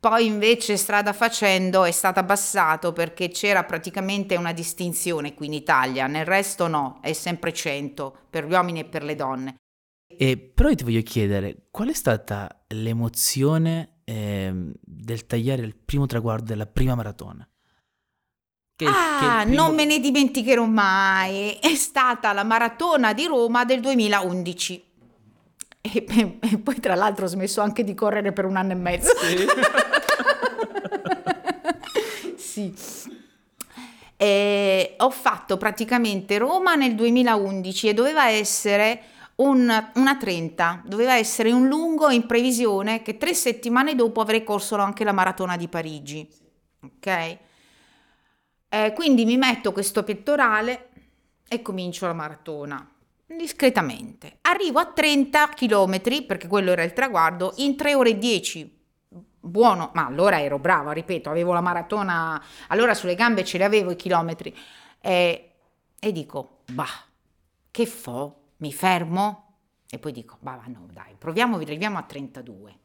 Poi 0.00 0.24
invece 0.24 0.78
strada 0.78 1.12
facendo 1.12 1.84
è 1.84 1.90
stato 1.90 2.18
abbassato 2.18 2.94
perché 2.94 3.28
c'era 3.28 3.64
praticamente 3.64 4.36
una 4.36 4.54
distinzione 4.54 5.34
qui 5.34 5.46
in 5.46 5.52
Italia, 5.52 6.06
nel 6.06 6.24
resto 6.24 6.66
no, 6.66 7.00
è 7.02 7.12
sempre 7.12 7.52
100 7.52 8.16
per 8.30 8.46
gli 8.46 8.52
uomini 8.52 8.80
e 8.80 8.84
per 8.84 9.02
le 9.02 9.14
donne. 9.14 9.56
E 10.08 10.38
però 10.38 10.70
io 10.70 10.76
ti 10.76 10.84
voglio 10.84 11.02
chiedere, 11.02 11.66
qual 11.70 11.90
è 11.90 11.92
stata 11.92 12.64
l'emozione 12.68 13.99
eh, 14.10 14.52
del 14.80 15.26
tagliare 15.26 15.62
il 15.62 15.76
primo 15.76 16.06
traguardo 16.06 16.46
della 16.46 16.66
prima 16.66 16.96
maratona? 16.96 17.48
Che, 18.74 18.84
ah, 18.84 19.18
che 19.20 19.44
primo... 19.44 19.62
non 19.62 19.74
me 19.74 19.84
ne 19.84 20.00
dimenticherò 20.00 20.64
mai. 20.64 21.52
È 21.60 21.74
stata 21.76 22.32
la 22.32 22.42
maratona 22.42 23.12
di 23.12 23.26
Roma 23.26 23.64
del 23.64 23.80
2011. 23.80 24.84
E, 25.82 26.04
e, 26.40 26.58
poi 26.58 26.80
tra 26.80 26.94
l'altro 26.94 27.26
ho 27.26 27.28
smesso 27.28 27.60
anche 27.60 27.84
di 27.84 27.94
correre 27.94 28.32
per 28.32 28.46
un 28.46 28.56
anno 28.56 28.72
e 28.72 28.76
mezzo. 28.76 29.12
Sì. 32.36 32.74
sì. 32.74 33.18
E 34.16 34.94
ho 34.98 35.10
fatto 35.10 35.56
praticamente 35.56 36.36
Roma 36.36 36.74
nel 36.74 36.94
2011 36.96 37.88
e 37.88 37.94
doveva 37.94 38.28
essere 38.28 39.02
un, 39.40 39.90
una 39.94 40.16
30, 40.16 40.82
doveva 40.84 41.16
essere 41.16 41.52
un 41.52 41.66
lungo 41.66 42.10
in 42.10 42.26
previsione 42.26 43.02
che 43.02 43.16
tre 43.16 43.34
settimane 43.34 43.94
dopo 43.94 44.20
avrei 44.20 44.44
corso 44.44 44.76
anche 44.76 45.04
la 45.04 45.12
maratona 45.12 45.56
di 45.56 45.68
Parigi. 45.68 46.28
Ok? 46.82 47.38
Eh, 48.68 48.92
quindi 48.94 49.24
mi 49.24 49.36
metto 49.36 49.72
questo 49.72 50.04
pettorale 50.04 50.88
e 51.48 51.62
comincio 51.62 52.06
la 52.06 52.12
maratona 52.12 52.88
discretamente. 53.26 54.38
Arrivo 54.42 54.78
a 54.78 54.86
30 54.86 55.48
km, 55.50 56.24
perché 56.26 56.46
quello 56.46 56.72
era 56.72 56.82
il 56.82 56.92
traguardo, 56.92 57.54
in 57.56 57.76
3 57.76 57.94
ore 57.94 58.10
e 58.10 58.18
10. 58.18 58.78
Buono, 59.42 59.90
ma 59.94 60.06
allora 60.06 60.40
ero 60.42 60.58
brava, 60.58 60.92
ripeto, 60.92 61.30
avevo 61.30 61.52
la 61.52 61.62
maratona, 61.62 62.42
allora 62.68 62.92
sulle 62.94 63.14
gambe 63.14 63.44
ce 63.44 63.56
li 63.56 63.64
avevo 63.64 63.90
i 63.90 63.96
chilometri. 63.96 64.54
E, 65.00 65.52
e 65.98 66.12
dico, 66.12 66.58
bah, 66.72 67.04
che 67.70 67.86
fo? 67.86 68.39
Mi 68.60 68.72
fermo? 68.72 69.58
E 69.90 69.98
poi 69.98 70.12
dico, 70.12 70.36
bah, 70.40 70.62
no, 70.66 70.86
dai, 70.92 71.14
proviamo, 71.18 71.56
arriviamo 71.56 71.98
a 71.98 72.02
32 72.02 72.78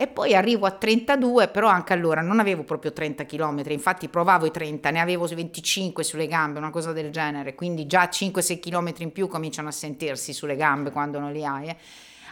e 0.00 0.06
poi 0.06 0.32
arrivo 0.32 0.64
a 0.64 0.70
32, 0.70 1.48
però 1.48 1.66
anche 1.66 1.92
allora 1.92 2.20
non 2.20 2.38
avevo 2.38 2.62
proprio 2.62 2.92
30 2.92 3.26
km, 3.26 3.62
infatti 3.70 4.08
provavo 4.08 4.46
i 4.46 4.52
30, 4.52 4.92
ne 4.92 5.00
avevo 5.00 5.26
25 5.26 6.04
sulle 6.04 6.28
gambe, 6.28 6.60
una 6.60 6.70
cosa 6.70 6.92
del 6.92 7.10
genere, 7.10 7.56
quindi 7.56 7.84
già 7.86 8.04
5-6 8.04 8.60
km 8.60 8.92
in 8.98 9.10
più 9.10 9.26
cominciano 9.26 9.66
a 9.66 9.72
sentirsi 9.72 10.32
sulle 10.32 10.54
gambe 10.54 10.92
quando 10.92 11.18
non 11.18 11.32
li 11.32 11.44
hai. 11.44 11.70
Eh. 11.70 11.76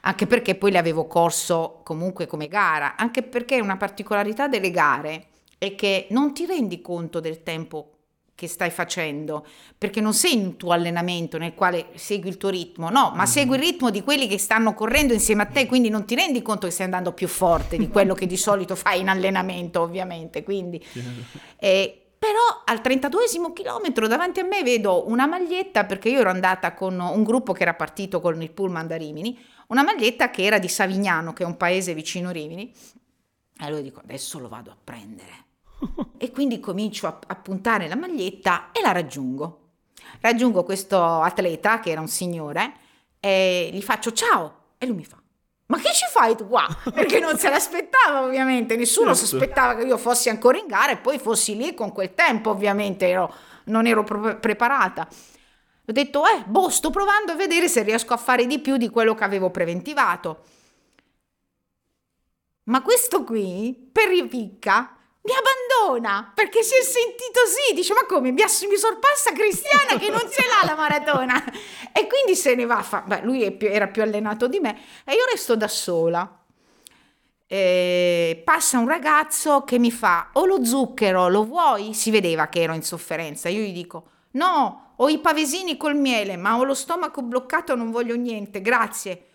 Anche 0.03 0.29
perché 0.29 0.55
poi 0.55 0.71
le 0.71 0.79
avevo 0.79 1.09
corso 1.09 1.81
comunque 1.83 2.29
come 2.29 2.47
gara, 2.47 2.95
anche 2.95 3.25
perché 3.25 3.61
una 3.61 3.77
particolarità 3.77 4.47
delle 4.47 4.71
gare 4.71 5.27
è 5.59 5.75
che 5.75 6.07
non 6.11 6.33
ti 6.33 6.47
rendi 6.47 6.81
conto 6.81 7.19
del 7.19 7.43
tempo 7.43 7.96
che 8.37 8.49
stai 8.49 8.71
facendo, 8.71 9.47
perché 9.79 10.03
non 10.03 10.13
sei 10.13 10.35
in 10.35 10.57
tuo 10.57 10.73
allenamento 10.73 11.39
nel 11.39 11.55
quale 11.55 11.87
segui 11.95 12.29
il 12.29 12.37
tuo 12.37 12.51
ritmo, 12.51 12.91
no, 12.91 13.11
ma 13.15 13.23
mm. 13.23 13.27
segui 13.27 13.57
il 13.57 13.63
ritmo 13.63 13.91
di 13.91 14.03
quelli 14.03 14.29
che 14.29 14.37
stanno 14.39 14.75
correndo 14.75 15.15
insieme 15.15 15.43
a 15.43 15.47
te, 15.47 15.67
quindi 15.67 15.89
non 15.89 16.05
ti 16.05 16.15
rendi 16.15 16.43
conto 16.43 16.67
che 16.67 16.73
stai 16.73 16.85
andando 16.85 17.13
più 17.13 17.29
forte 17.29 17.79
di 17.79 17.89
quello 17.89 18.13
che 18.13 18.27
di 18.27 18.37
solito 18.37 18.77
fai 18.77 19.01
in 19.01 19.09
allenamento, 19.09 19.81
ovviamente. 19.81 20.45
Quindi, 20.45 20.85
eh, 21.59 22.09
però 22.19 22.63
al 22.67 22.83
32 22.83 23.25
chilometro 23.55 24.07
davanti 24.07 24.41
a 24.41 24.45
me 24.45 24.63
vedo 24.63 25.09
una 25.09 25.27
maglietta, 25.27 25.85
perché 25.85 26.11
io 26.11 26.21
ero 26.21 26.29
andata 26.29 26.75
con 26.75 27.01
un 27.01 27.25
gruppo 27.25 27.55
che 27.55 27.63
era 27.63 27.75
partito 27.75 28.21
con 28.21 28.41
il 28.43 28.51
pullman 28.51 28.87
da 28.87 28.97
Rimini, 28.97 29.43
una 29.69 29.83
maglietta 29.83 30.29
che 30.29 30.45
era 30.45 30.59
di 30.59 30.69
Savignano, 30.69 31.33
che 31.33 31.43
è 31.43 31.47
un 31.47 31.57
paese 31.57 31.95
vicino 31.95 32.31
Rimini, 32.31 32.71
e 33.59 33.65
allora 33.65 33.81
dico 33.81 34.01
adesso 34.01 34.39
lo 34.39 34.49
vado 34.49 34.71
a 34.71 34.77
prendere 34.83 35.46
e 36.19 36.31
quindi 36.31 36.61
comincio 36.61 37.07
a, 37.07 37.19
a 37.27 37.35
puntare 37.37 37.89
la 37.89 37.97
maglietta 37.97 38.71
e 38.73 38.81
la 38.81 38.93
raggiungo. 38.93 39.61
Raggiungo 40.21 40.65
questo 40.65 41.03
atleta 41.03 41.81
che 41.81 41.91
era 41.91 42.01
un 42.01 42.09
signore 42.09 42.73
e 43.21 43.71
gli 43.73 43.83
faccio 43.83 44.13
ciao 44.13 44.65
e 44.79 44.87
lui 44.87 44.97
mi 44.97 45.05
fa 45.05 45.21
ma 45.67 45.79
che 45.79 45.93
ci 45.93 46.05
fai 46.11 46.37
tu 46.37 46.47
qua? 46.47 46.67
Perché 46.95 47.19
non 47.19 47.39
se 47.39 47.49
l'aspettava 47.49 48.23
ovviamente, 48.23 48.77
nessuno 48.77 49.15
si 49.15 49.27
certo. 49.27 49.45
aspettava 49.45 49.75
che 49.75 49.85
io 49.85 49.99
fossi 49.99 50.29
ancora 50.29 50.59
in 50.59 50.67
gara 50.67 50.93
e 50.93 50.97
poi 50.99 51.19
fossi 51.19 51.57
lì 51.57 51.75
con 51.75 51.93
quel 51.93 52.15
tempo 52.15 52.51
ovviamente, 52.51 53.09
ero, 53.09 53.33
non 53.65 53.87
ero 53.87 54.05
pro- 54.05 54.39
preparata. 54.39 55.09
Ho 55.89 55.93
detto, 55.93 56.25
eh, 56.25 56.45
boh, 56.47 56.69
sto 56.69 56.91
provando 56.91 57.33
a 57.33 57.37
vedere 57.37 57.69
se 57.69 57.83
riesco 57.83 58.13
a 58.13 58.17
fare 58.17 58.47
di 58.47 58.61
più 58.61 58.77
di 58.77 58.89
quello 58.91 59.15
che 59.15 59.25
avevo 59.25 59.51
preventivato. 59.51 60.45
Ma 62.65 62.83
questo 62.83 63.25
qui, 63.25 63.89
per 63.93 64.09
ripicca, 64.09 64.96
mi 65.27 65.33
abbandona 65.35 66.33
perché 66.35 66.63
si 66.63 66.75
è 66.75 66.83
sentito 66.83 67.41
sì, 67.47 67.75
dice 67.75 67.93
ma 67.93 68.07
come 68.07 68.31
mi, 68.31 68.43
mi 68.43 68.77
sorpassa 68.77 69.33
Cristiana 69.33 69.99
che 69.99 70.09
non 70.09 70.31
ce 70.31 70.43
l'ha 70.47 70.67
la 70.67 70.77
maratona 70.77 71.45
e 71.93 72.07
quindi 72.07 72.37
se 72.37 72.55
ne 72.55 72.65
va, 72.65 72.83
fa, 72.83 73.01
beh 73.01 73.23
lui 73.23 73.51
più, 73.53 73.69
era 73.69 73.89
più 73.89 74.03
allenato 74.03 74.47
di 74.47 74.61
me 74.61 74.81
e 75.05 75.15
io 75.15 75.25
resto 75.31 75.57
da 75.57 75.69
sola 75.69 76.45
eh, 77.49 78.43
passa 78.45 78.79
un 78.79 78.89
ragazzo 78.89 79.63
che 79.65 79.79
mi 79.79 79.91
fa 79.91 80.31
o 80.35 80.47
lo 80.47 80.65
zucchero 80.65 81.29
lo 81.29 81.45
vuoi? 81.45 81.95
Si 81.95 82.11
vedeva 82.11 82.49
che 82.49 82.63
ero 82.63 82.75
in 82.75 82.83
sofferenza. 82.83 83.49
Io 83.49 83.61
gli 83.61 83.73
dico 83.73 84.09
no, 84.33 84.95
ho 84.97 85.09
i 85.09 85.19
pavesini 85.19 85.77
col 85.77 85.97
miele, 85.97 86.37
ma 86.37 86.57
ho 86.57 86.65
lo 86.65 86.75
stomaco 86.75 87.23
bloccato, 87.23 87.75
non 87.75 87.91
voglio 87.91 88.17
niente, 88.17 88.61
grazie. 88.61 89.27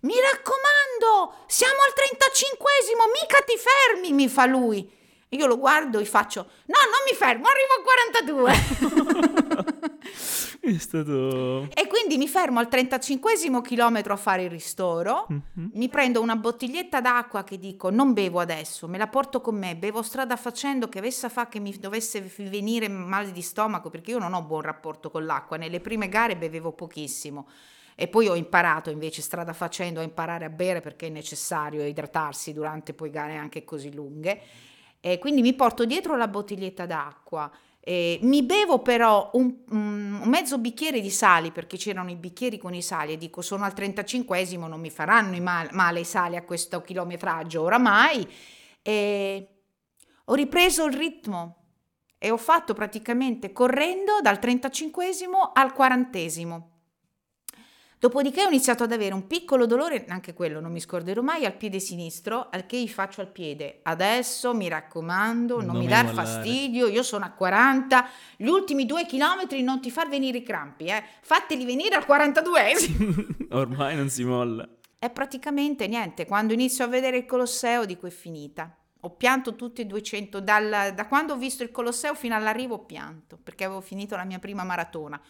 Mi 0.00 0.14
raccomando, 0.14 1.44
siamo 1.46 1.74
al 1.86 1.92
35esimo, 1.94 3.20
mica 3.20 3.42
ti 3.44 3.54
fermi, 3.56 4.12
mi 4.12 4.28
fa 4.28 4.46
lui. 4.46 4.98
Io 5.30 5.46
lo 5.46 5.58
guardo 5.58 6.00
e 6.00 6.04
faccio, 6.04 6.40
no, 6.66 6.76
non 6.76 7.02
mi 7.08 7.16
fermo, 7.16 7.46
arrivo 7.46 7.74
a 7.78 7.82
42. 8.22 9.78
È 10.60 10.78
stato... 10.78 11.68
E 11.72 11.86
quindi 11.86 12.18
mi 12.18 12.26
fermo 12.26 12.58
al 12.58 12.68
35 12.68 13.32
chilometro 13.62 14.12
a 14.12 14.16
fare 14.16 14.42
il 14.42 14.50
ristoro, 14.50 15.28
mm-hmm. 15.32 15.70
mi 15.74 15.88
prendo 15.88 16.20
una 16.20 16.34
bottiglietta 16.34 17.00
d'acqua 17.00 17.44
che 17.44 17.58
dico 17.58 17.90
non 17.90 18.12
bevo 18.12 18.40
adesso, 18.40 18.88
me 18.88 18.98
la 18.98 19.06
porto 19.06 19.40
con 19.40 19.56
me, 19.56 19.76
bevo 19.76 20.02
strada 20.02 20.36
facendo 20.36 20.88
che 20.88 20.98
avesse 20.98 21.28
fa 21.28 21.46
che 21.46 21.60
mi 21.60 21.78
dovesse 21.78 22.20
venire 22.38 22.88
male 22.88 23.30
di 23.30 23.42
stomaco 23.42 23.88
perché 23.88 24.10
io 24.10 24.18
non 24.18 24.34
ho 24.34 24.42
buon 24.42 24.62
rapporto 24.62 25.10
con 25.10 25.24
l'acqua, 25.24 25.56
nelle 25.56 25.80
prime 25.80 26.08
gare 26.08 26.36
bevevo 26.36 26.72
pochissimo. 26.72 27.48
E 27.94 28.08
poi 28.08 28.28
ho 28.28 28.34
imparato 28.34 28.90
invece 28.90 29.22
strada 29.22 29.52
facendo 29.52 30.00
a 30.00 30.02
imparare 30.02 30.46
a 30.46 30.50
bere 30.50 30.80
perché 30.80 31.06
è 31.06 31.10
necessario 31.10 31.84
idratarsi 31.84 32.52
durante 32.52 32.94
poi 32.94 33.10
gare 33.10 33.36
anche 33.36 33.62
così 33.62 33.92
lunghe 33.92 34.40
e 35.00 35.18
quindi 35.18 35.40
mi 35.40 35.54
porto 35.54 35.84
dietro 35.84 36.16
la 36.16 36.28
bottiglietta 36.28 36.86
d'acqua. 36.86 37.50
Eh, 37.82 38.18
mi 38.22 38.42
bevo 38.42 38.80
però 38.80 39.30
un, 39.32 39.54
un, 39.70 40.22
mezzo 40.26 40.58
bicchiere 40.58 41.00
di 41.00 41.08
sali 41.08 41.50
perché 41.50 41.78
c'erano 41.78 42.10
i 42.10 42.14
bicchieri 42.14 42.58
con 42.58 42.74
i 42.74 42.82
sali 42.82 43.14
e 43.14 43.16
dico 43.16 43.40
sono 43.40 43.64
al 43.64 43.72
35esimo 43.74 44.68
non 44.68 44.80
mi 44.80 44.90
faranno 44.90 45.40
mal, 45.40 45.68
male 45.72 46.00
i 46.00 46.04
sali 46.04 46.36
a 46.36 46.42
questo 46.42 46.82
chilometraggio 46.82 47.62
oramai 47.62 48.28
e 48.82 49.48
ho 50.24 50.34
ripreso 50.34 50.84
il 50.84 50.92
ritmo 50.92 51.56
e 52.18 52.30
ho 52.30 52.36
fatto 52.36 52.74
praticamente 52.74 53.50
correndo 53.50 54.20
dal 54.20 54.38
35esimo 54.38 55.50
al 55.54 55.72
40esimo 55.74 56.69
Dopodiché 58.00 58.44
ho 58.44 58.48
iniziato 58.48 58.82
ad 58.82 58.92
avere 58.92 59.12
un 59.12 59.26
piccolo 59.26 59.66
dolore, 59.66 60.06
anche 60.08 60.32
quello 60.32 60.58
non 60.58 60.72
mi 60.72 60.80
scorderò 60.80 61.20
mai, 61.20 61.44
al 61.44 61.52
piede 61.52 61.78
sinistro, 61.80 62.48
al 62.50 62.64
che 62.64 62.80
gli 62.80 62.88
faccio 62.88 63.20
al 63.20 63.28
piede. 63.28 63.80
Adesso 63.82 64.54
mi 64.54 64.68
raccomando, 64.68 65.56
non, 65.56 65.66
non 65.66 65.76
mi 65.76 65.86
dar 65.86 66.06
mollare. 66.06 66.26
fastidio, 66.26 66.86
io 66.86 67.02
sono 67.02 67.26
a 67.26 67.30
40, 67.30 68.08
gli 68.38 68.46
ultimi 68.46 68.86
due 68.86 69.04
chilometri 69.04 69.60
non 69.60 69.82
ti 69.82 69.90
far 69.90 70.08
venire 70.08 70.38
i 70.38 70.42
crampi, 70.42 70.86
eh. 70.86 71.04
Fateli 71.20 71.66
venire 71.66 71.94
al 71.94 72.06
42esimo. 72.08 73.48
Ormai 73.52 73.96
non 73.96 74.08
si 74.08 74.24
molla. 74.24 74.66
È 74.98 75.10
praticamente 75.10 75.86
niente, 75.86 76.24
quando 76.24 76.54
inizio 76.54 76.84
a 76.84 76.88
vedere 76.88 77.18
il 77.18 77.26
Colosseo 77.26 77.84
dico 77.84 78.06
è 78.06 78.10
finita. 78.10 78.74
Ho 79.00 79.10
pianto 79.10 79.54
tutti 79.54 79.82
e 79.82 79.84
200, 79.84 80.40
dal, 80.40 80.94
da 80.94 81.06
quando 81.06 81.34
ho 81.34 81.36
visto 81.36 81.62
il 81.62 81.70
Colosseo 81.70 82.14
fino 82.14 82.34
all'arrivo 82.34 82.76
ho 82.76 82.84
pianto, 82.86 83.38
perché 83.42 83.64
avevo 83.64 83.82
finito 83.82 84.16
la 84.16 84.24
mia 84.24 84.38
prima 84.38 84.64
maratona. 84.64 85.20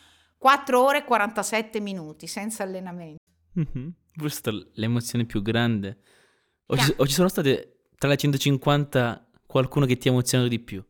4 0.40 0.82
ore 0.82 0.98
e 0.98 1.04
47 1.04 1.80
minuti 1.80 2.26
senza 2.26 2.62
allenamento. 2.62 3.22
Mm-hmm. 3.58 3.88
Questa 4.16 4.50
è 4.50 4.54
l'emozione 4.72 5.26
più 5.26 5.42
grande. 5.42 5.98
O 6.64 6.78
ci, 6.78 6.94
o 6.96 7.06
ci, 7.06 7.12
sono 7.12 7.28
state 7.28 7.88
tra 7.98 8.08
le 8.08 8.16
150 8.16 9.32
qualcuno 9.44 9.84
che 9.84 9.98
ti 9.98 10.08
ha 10.08 10.12
emozionato 10.12 10.48
di 10.48 10.58
più? 10.58 10.82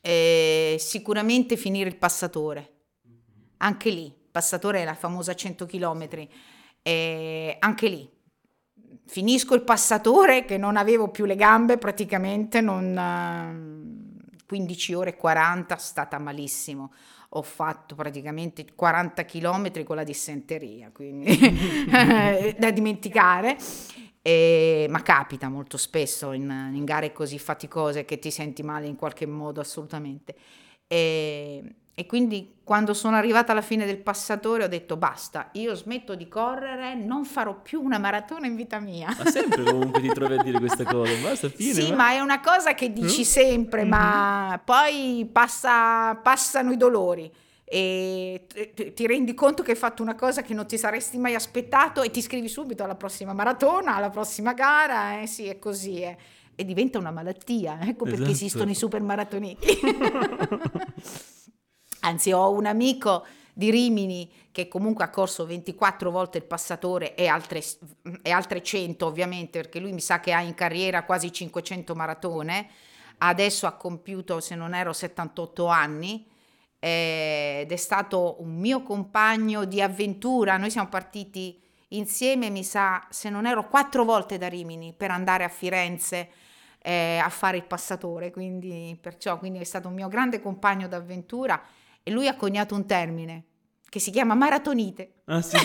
Eh, 0.00 0.76
sicuramente 0.78 1.58
finire 1.58 1.90
il 1.90 1.96
passatore. 1.96 2.72
Anche 3.58 3.90
lì, 3.90 4.10
passatore 4.30 4.80
è 4.80 4.84
la 4.86 4.94
famosa 4.94 5.34
100 5.34 5.66
km. 5.66 6.26
Eh, 6.80 7.56
anche 7.58 7.88
lì, 7.88 8.10
finisco 9.04 9.54
il 9.54 9.64
passatore 9.64 10.46
che 10.46 10.56
non 10.56 10.78
avevo 10.78 11.10
più 11.10 11.26
le 11.26 11.36
gambe 11.36 11.76
praticamente, 11.76 12.62
non, 12.62 14.32
15 14.46 14.94
ore 14.94 15.10
e 15.10 15.16
40, 15.16 15.76
è 15.76 15.78
stata 15.78 16.18
malissimo 16.18 16.90
ho 17.36 17.42
fatto 17.42 17.94
praticamente 17.94 18.64
40 18.74 19.24
km 19.24 19.84
con 19.84 19.96
la 19.96 20.04
dissenteria, 20.04 20.90
quindi 20.92 21.36
da 22.58 22.70
dimenticare. 22.70 23.56
E, 24.26 24.86
ma 24.88 25.02
capita 25.02 25.50
molto 25.50 25.76
spesso 25.76 26.32
in, 26.32 26.70
in, 26.72 26.84
gare 26.86 27.12
così 27.12 27.38
faticose 27.38 28.06
che 28.06 28.18
ti 28.18 28.30
senti 28.30 28.62
male 28.62 28.86
in 28.86 28.96
qualche 28.96 29.26
modo 29.26 29.60
assolutamente. 29.60 30.34
E, 30.86 31.62
e 31.96 32.06
quindi 32.06 32.56
quando 32.64 32.92
sono 32.92 33.14
arrivata 33.14 33.52
alla 33.52 33.60
fine 33.60 33.86
del 33.86 33.98
passatore 33.98 34.64
ho 34.64 34.68
detto 34.68 34.96
basta, 34.96 35.50
io 35.52 35.74
smetto 35.76 36.16
di 36.16 36.26
correre, 36.26 36.94
non 36.94 37.24
farò 37.24 37.60
più 37.60 37.80
una 37.80 37.98
maratona 37.98 38.46
in 38.46 38.56
vita 38.56 38.80
mia. 38.80 39.14
Ma 39.16 39.30
sempre 39.30 39.62
comunque 39.62 40.00
ti 40.00 40.08
trovi 40.08 40.34
a 40.34 40.42
dire 40.42 40.58
queste 40.58 40.84
cose, 40.84 41.16
basta 41.18 41.48
fine. 41.48 41.72
Sì, 41.72 41.90
ma... 41.90 41.96
ma 41.96 42.10
è 42.12 42.20
una 42.20 42.40
cosa 42.40 42.74
che 42.74 42.92
dici 42.92 43.20
mm? 43.20 43.24
sempre, 43.24 43.80
mm-hmm. 43.82 43.90
ma 43.90 44.60
poi 44.64 45.28
passa, 45.30 46.16
passano 46.16 46.72
i 46.72 46.76
dolori 46.76 47.30
e 47.64 48.46
ti 48.94 49.06
rendi 49.06 49.32
conto 49.34 49.62
che 49.62 49.72
hai 49.72 49.76
fatto 49.76 50.02
una 50.02 50.14
cosa 50.14 50.42
che 50.42 50.52
non 50.52 50.66
ti 50.66 50.76
saresti 50.76 51.16
mai 51.16 51.34
aspettato 51.34 52.02
e 52.02 52.10
ti 52.10 52.20
scrivi 52.20 52.48
subito 52.48 52.82
alla 52.82 52.96
prossima 52.96 53.32
maratona, 53.32 53.94
alla 53.96 54.10
prossima 54.10 54.52
gara, 54.52 55.20
eh 55.20 55.26
sì, 55.26 55.46
è 55.46 55.58
così. 55.58 56.00
Eh. 56.00 56.16
E 56.56 56.64
diventa 56.64 56.98
una 56.98 57.10
malattia, 57.10 57.78
ecco 57.82 58.04
perché 58.04 58.22
esatto. 58.22 58.30
esistono 58.32 58.70
i 58.70 58.74
super 58.74 59.00
maratoneti. 59.00 59.66
Anzi, 62.04 62.32
ho 62.32 62.50
un 62.50 62.66
amico 62.66 63.24
di 63.54 63.70
Rimini 63.70 64.30
che 64.52 64.68
comunque 64.68 65.04
ha 65.04 65.08
corso 65.08 65.46
24 65.46 66.10
volte 66.10 66.36
il 66.36 66.44
passatore 66.44 67.14
e 67.14 67.28
altre, 67.28 67.62
e 68.20 68.30
altre 68.30 68.62
100 68.62 69.06
ovviamente 69.06 69.60
perché 69.60 69.80
lui 69.80 69.92
mi 69.92 70.00
sa 70.00 70.20
che 70.20 70.32
ha 70.32 70.42
in 70.42 70.54
carriera 70.54 71.04
quasi 71.04 71.32
500 71.32 71.94
maratone, 71.94 72.68
adesso 73.18 73.66
ha 73.66 73.72
compiuto 73.72 74.40
se 74.40 74.54
non 74.54 74.74
ero 74.74 74.92
78 74.92 75.66
anni 75.66 76.26
ed 76.78 77.72
è 77.72 77.76
stato 77.76 78.36
un 78.40 78.54
mio 78.58 78.82
compagno 78.82 79.64
di 79.64 79.80
avventura, 79.80 80.58
noi 80.58 80.70
siamo 80.70 80.88
partiti 80.88 81.58
insieme 81.88 82.50
mi 82.50 82.64
sa 82.64 83.06
se 83.08 83.30
non 83.30 83.46
ero 83.46 83.66
quattro 83.68 84.04
volte 84.04 84.36
da 84.36 84.48
Rimini 84.48 84.92
per 84.92 85.10
andare 85.10 85.44
a 85.44 85.48
Firenze 85.48 86.28
eh, 86.82 87.18
a 87.22 87.30
fare 87.30 87.56
il 87.56 87.64
passatore, 87.64 88.30
quindi 88.30 88.98
perciò 89.00 89.38
quindi 89.38 89.60
è 89.60 89.64
stato 89.64 89.88
un 89.88 89.94
mio 89.94 90.08
grande 90.08 90.42
compagno 90.42 90.86
d'avventura 90.86 91.62
e 92.04 92.10
lui 92.12 92.28
ha 92.28 92.36
coniato 92.36 92.76
un 92.76 92.86
termine 92.86 93.44
che 93.88 93.98
si 93.98 94.10
chiama 94.10 94.34
maratonite. 94.34 95.22
Ah 95.24 95.40
sì? 95.40 95.56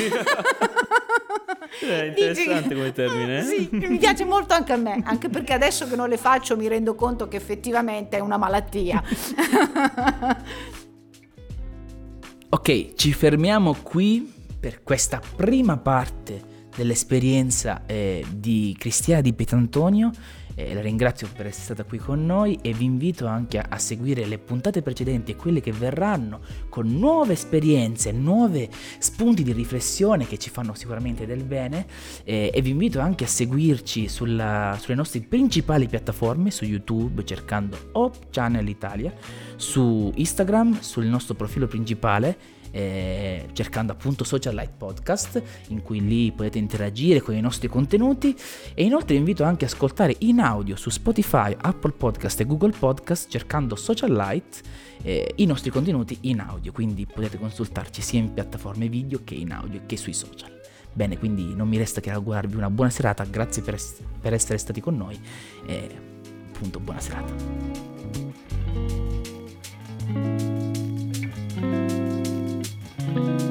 È 1.81 2.03
interessante 2.15 2.73
come 2.73 2.91
termine. 2.91 3.39
Eh? 3.39 3.43
Sì, 3.49 3.69
mi 3.71 3.97
piace 3.97 4.23
molto 4.23 4.53
anche 4.53 4.71
a 4.71 4.77
me, 4.77 5.01
anche 5.03 5.29
perché 5.29 5.53
adesso 5.53 5.87
che 5.87 5.95
non 5.95 6.07
le 6.07 6.17
faccio 6.17 6.55
mi 6.55 6.67
rendo 6.67 6.95
conto 6.95 7.27
che 7.27 7.37
effettivamente 7.37 8.17
è 8.17 8.21
una 8.21 8.37
malattia. 8.37 9.03
ok, 12.49 12.93
ci 12.93 13.13
fermiamo 13.13 13.75
qui 13.81 14.33
per 14.59 14.81
questa 14.83 15.21
prima 15.35 15.77
parte 15.77 16.67
dell'esperienza 16.75 17.83
eh, 17.85 18.23
di 18.31 18.75
Cristiana 18.77 19.21
di 19.21 19.33
Pietantonio 19.33 20.11
eh, 20.59 20.73
la 20.73 20.81
ringrazio 20.81 21.29
per 21.33 21.45
essere 21.45 21.63
stata 21.63 21.83
qui 21.85 21.97
con 21.97 22.25
noi 22.25 22.59
e 22.61 22.73
vi 22.73 22.83
invito 22.83 23.25
anche 23.27 23.59
a, 23.59 23.65
a, 23.69 23.77
seguire 23.77 24.25
le 24.25 24.37
puntate 24.37 24.81
precedenti 24.81 25.31
e 25.31 25.35
quelle 25.37 25.61
che 25.61 25.71
verranno 25.71 26.41
con 26.67 26.87
nuove 26.87 27.33
esperienze, 27.33 28.11
nuovi 28.11 28.67
spunti 28.97 29.43
di 29.43 29.53
riflessione 29.53 30.27
che 30.27 30.37
ci 30.37 30.49
fanno 30.49 30.73
sicuramente 30.73 31.25
del 31.25 31.43
bene. 31.43 31.85
Eh, 32.25 32.51
e 32.53 32.61
vi 32.61 32.71
invito 32.71 32.99
anche 32.99 33.23
a 33.23 33.27
seguirci 33.27 34.09
sulla, 34.09 34.77
sulle 34.79 34.95
nostre 34.95 35.21
principali 35.21 35.87
piattaforme, 35.87 36.51
su 36.51 36.65
YouTube 36.65 37.23
cercando 37.23 37.77
Op 37.93 38.29
Channel 38.29 38.67
Italia, 38.67 39.13
su 39.55 40.11
Instagram, 40.13 40.81
sul 40.81 41.05
nostro 41.05 41.35
profilo 41.35 41.67
principale 41.67 42.57
eh, 42.71 43.47
cercando 43.53 43.91
appunto 43.91 44.23
Social 44.23 44.53
Light 44.53 44.71
Podcast 44.77 45.41
in 45.69 45.81
cui 45.81 46.05
lì 46.05 46.31
potete 46.31 46.57
interagire 46.57 47.21
con 47.21 47.35
i 47.35 47.41
nostri 47.41 47.67
contenuti 47.67 48.35
e 48.73 48.83
inoltre 48.83 49.13
vi 49.13 49.19
invito 49.19 49.43
anche 49.43 49.65
a 49.65 49.67
ascoltare 49.67 50.15
in 50.19 50.39
audio 50.39 50.75
su 50.75 50.89
Spotify, 50.89 51.55
Apple 51.59 51.91
Podcast 51.91 52.39
e 52.39 52.45
Google 52.45 52.73
Podcast 52.77 53.29
cercando 53.29 53.75
Social 53.75 54.11
Light 54.11 54.61
eh, 55.01 55.33
i 55.35 55.45
nostri 55.45 55.69
contenuti 55.69 56.17
in 56.21 56.39
audio, 56.39 56.71
quindi 56.71 57.05
potete 57.05 57.37
consultarci 57.37 58.01
sia 58.01 58.19
in 58.19 58.33
piattaforme 58.33 58.87
video 58.89 59.21
che 59.23 59.35
in 59.35 59.51
audio 59.51 59.81
che 59.85 59.97
sui 59.97 60.13
social. 60.13 60.57
Bene, 60.91 61.17
quindi 61.17 61.53
non 61.55 61.67
mi 61.67 61.77
resta 61.77 62.01
che 62.01 62.09
augurarvi 62.11 62.55
una 62.55 62.69
buona 62.69 62.89
serata, 62.89 63.23
grazie 63.23 63.61
per, 63.61 63.75
es- 63.75 64.01
per 64.19 64.33
essere 64.33 64.57
stati 64.57 64.81
con 64.81 64.97
noi 64.97 65.19
e 65.65 65.89
appunto 66.51 66.79
buona 66.79 66.99
serata. 66.99 67.33
Bye. 73.15 73.48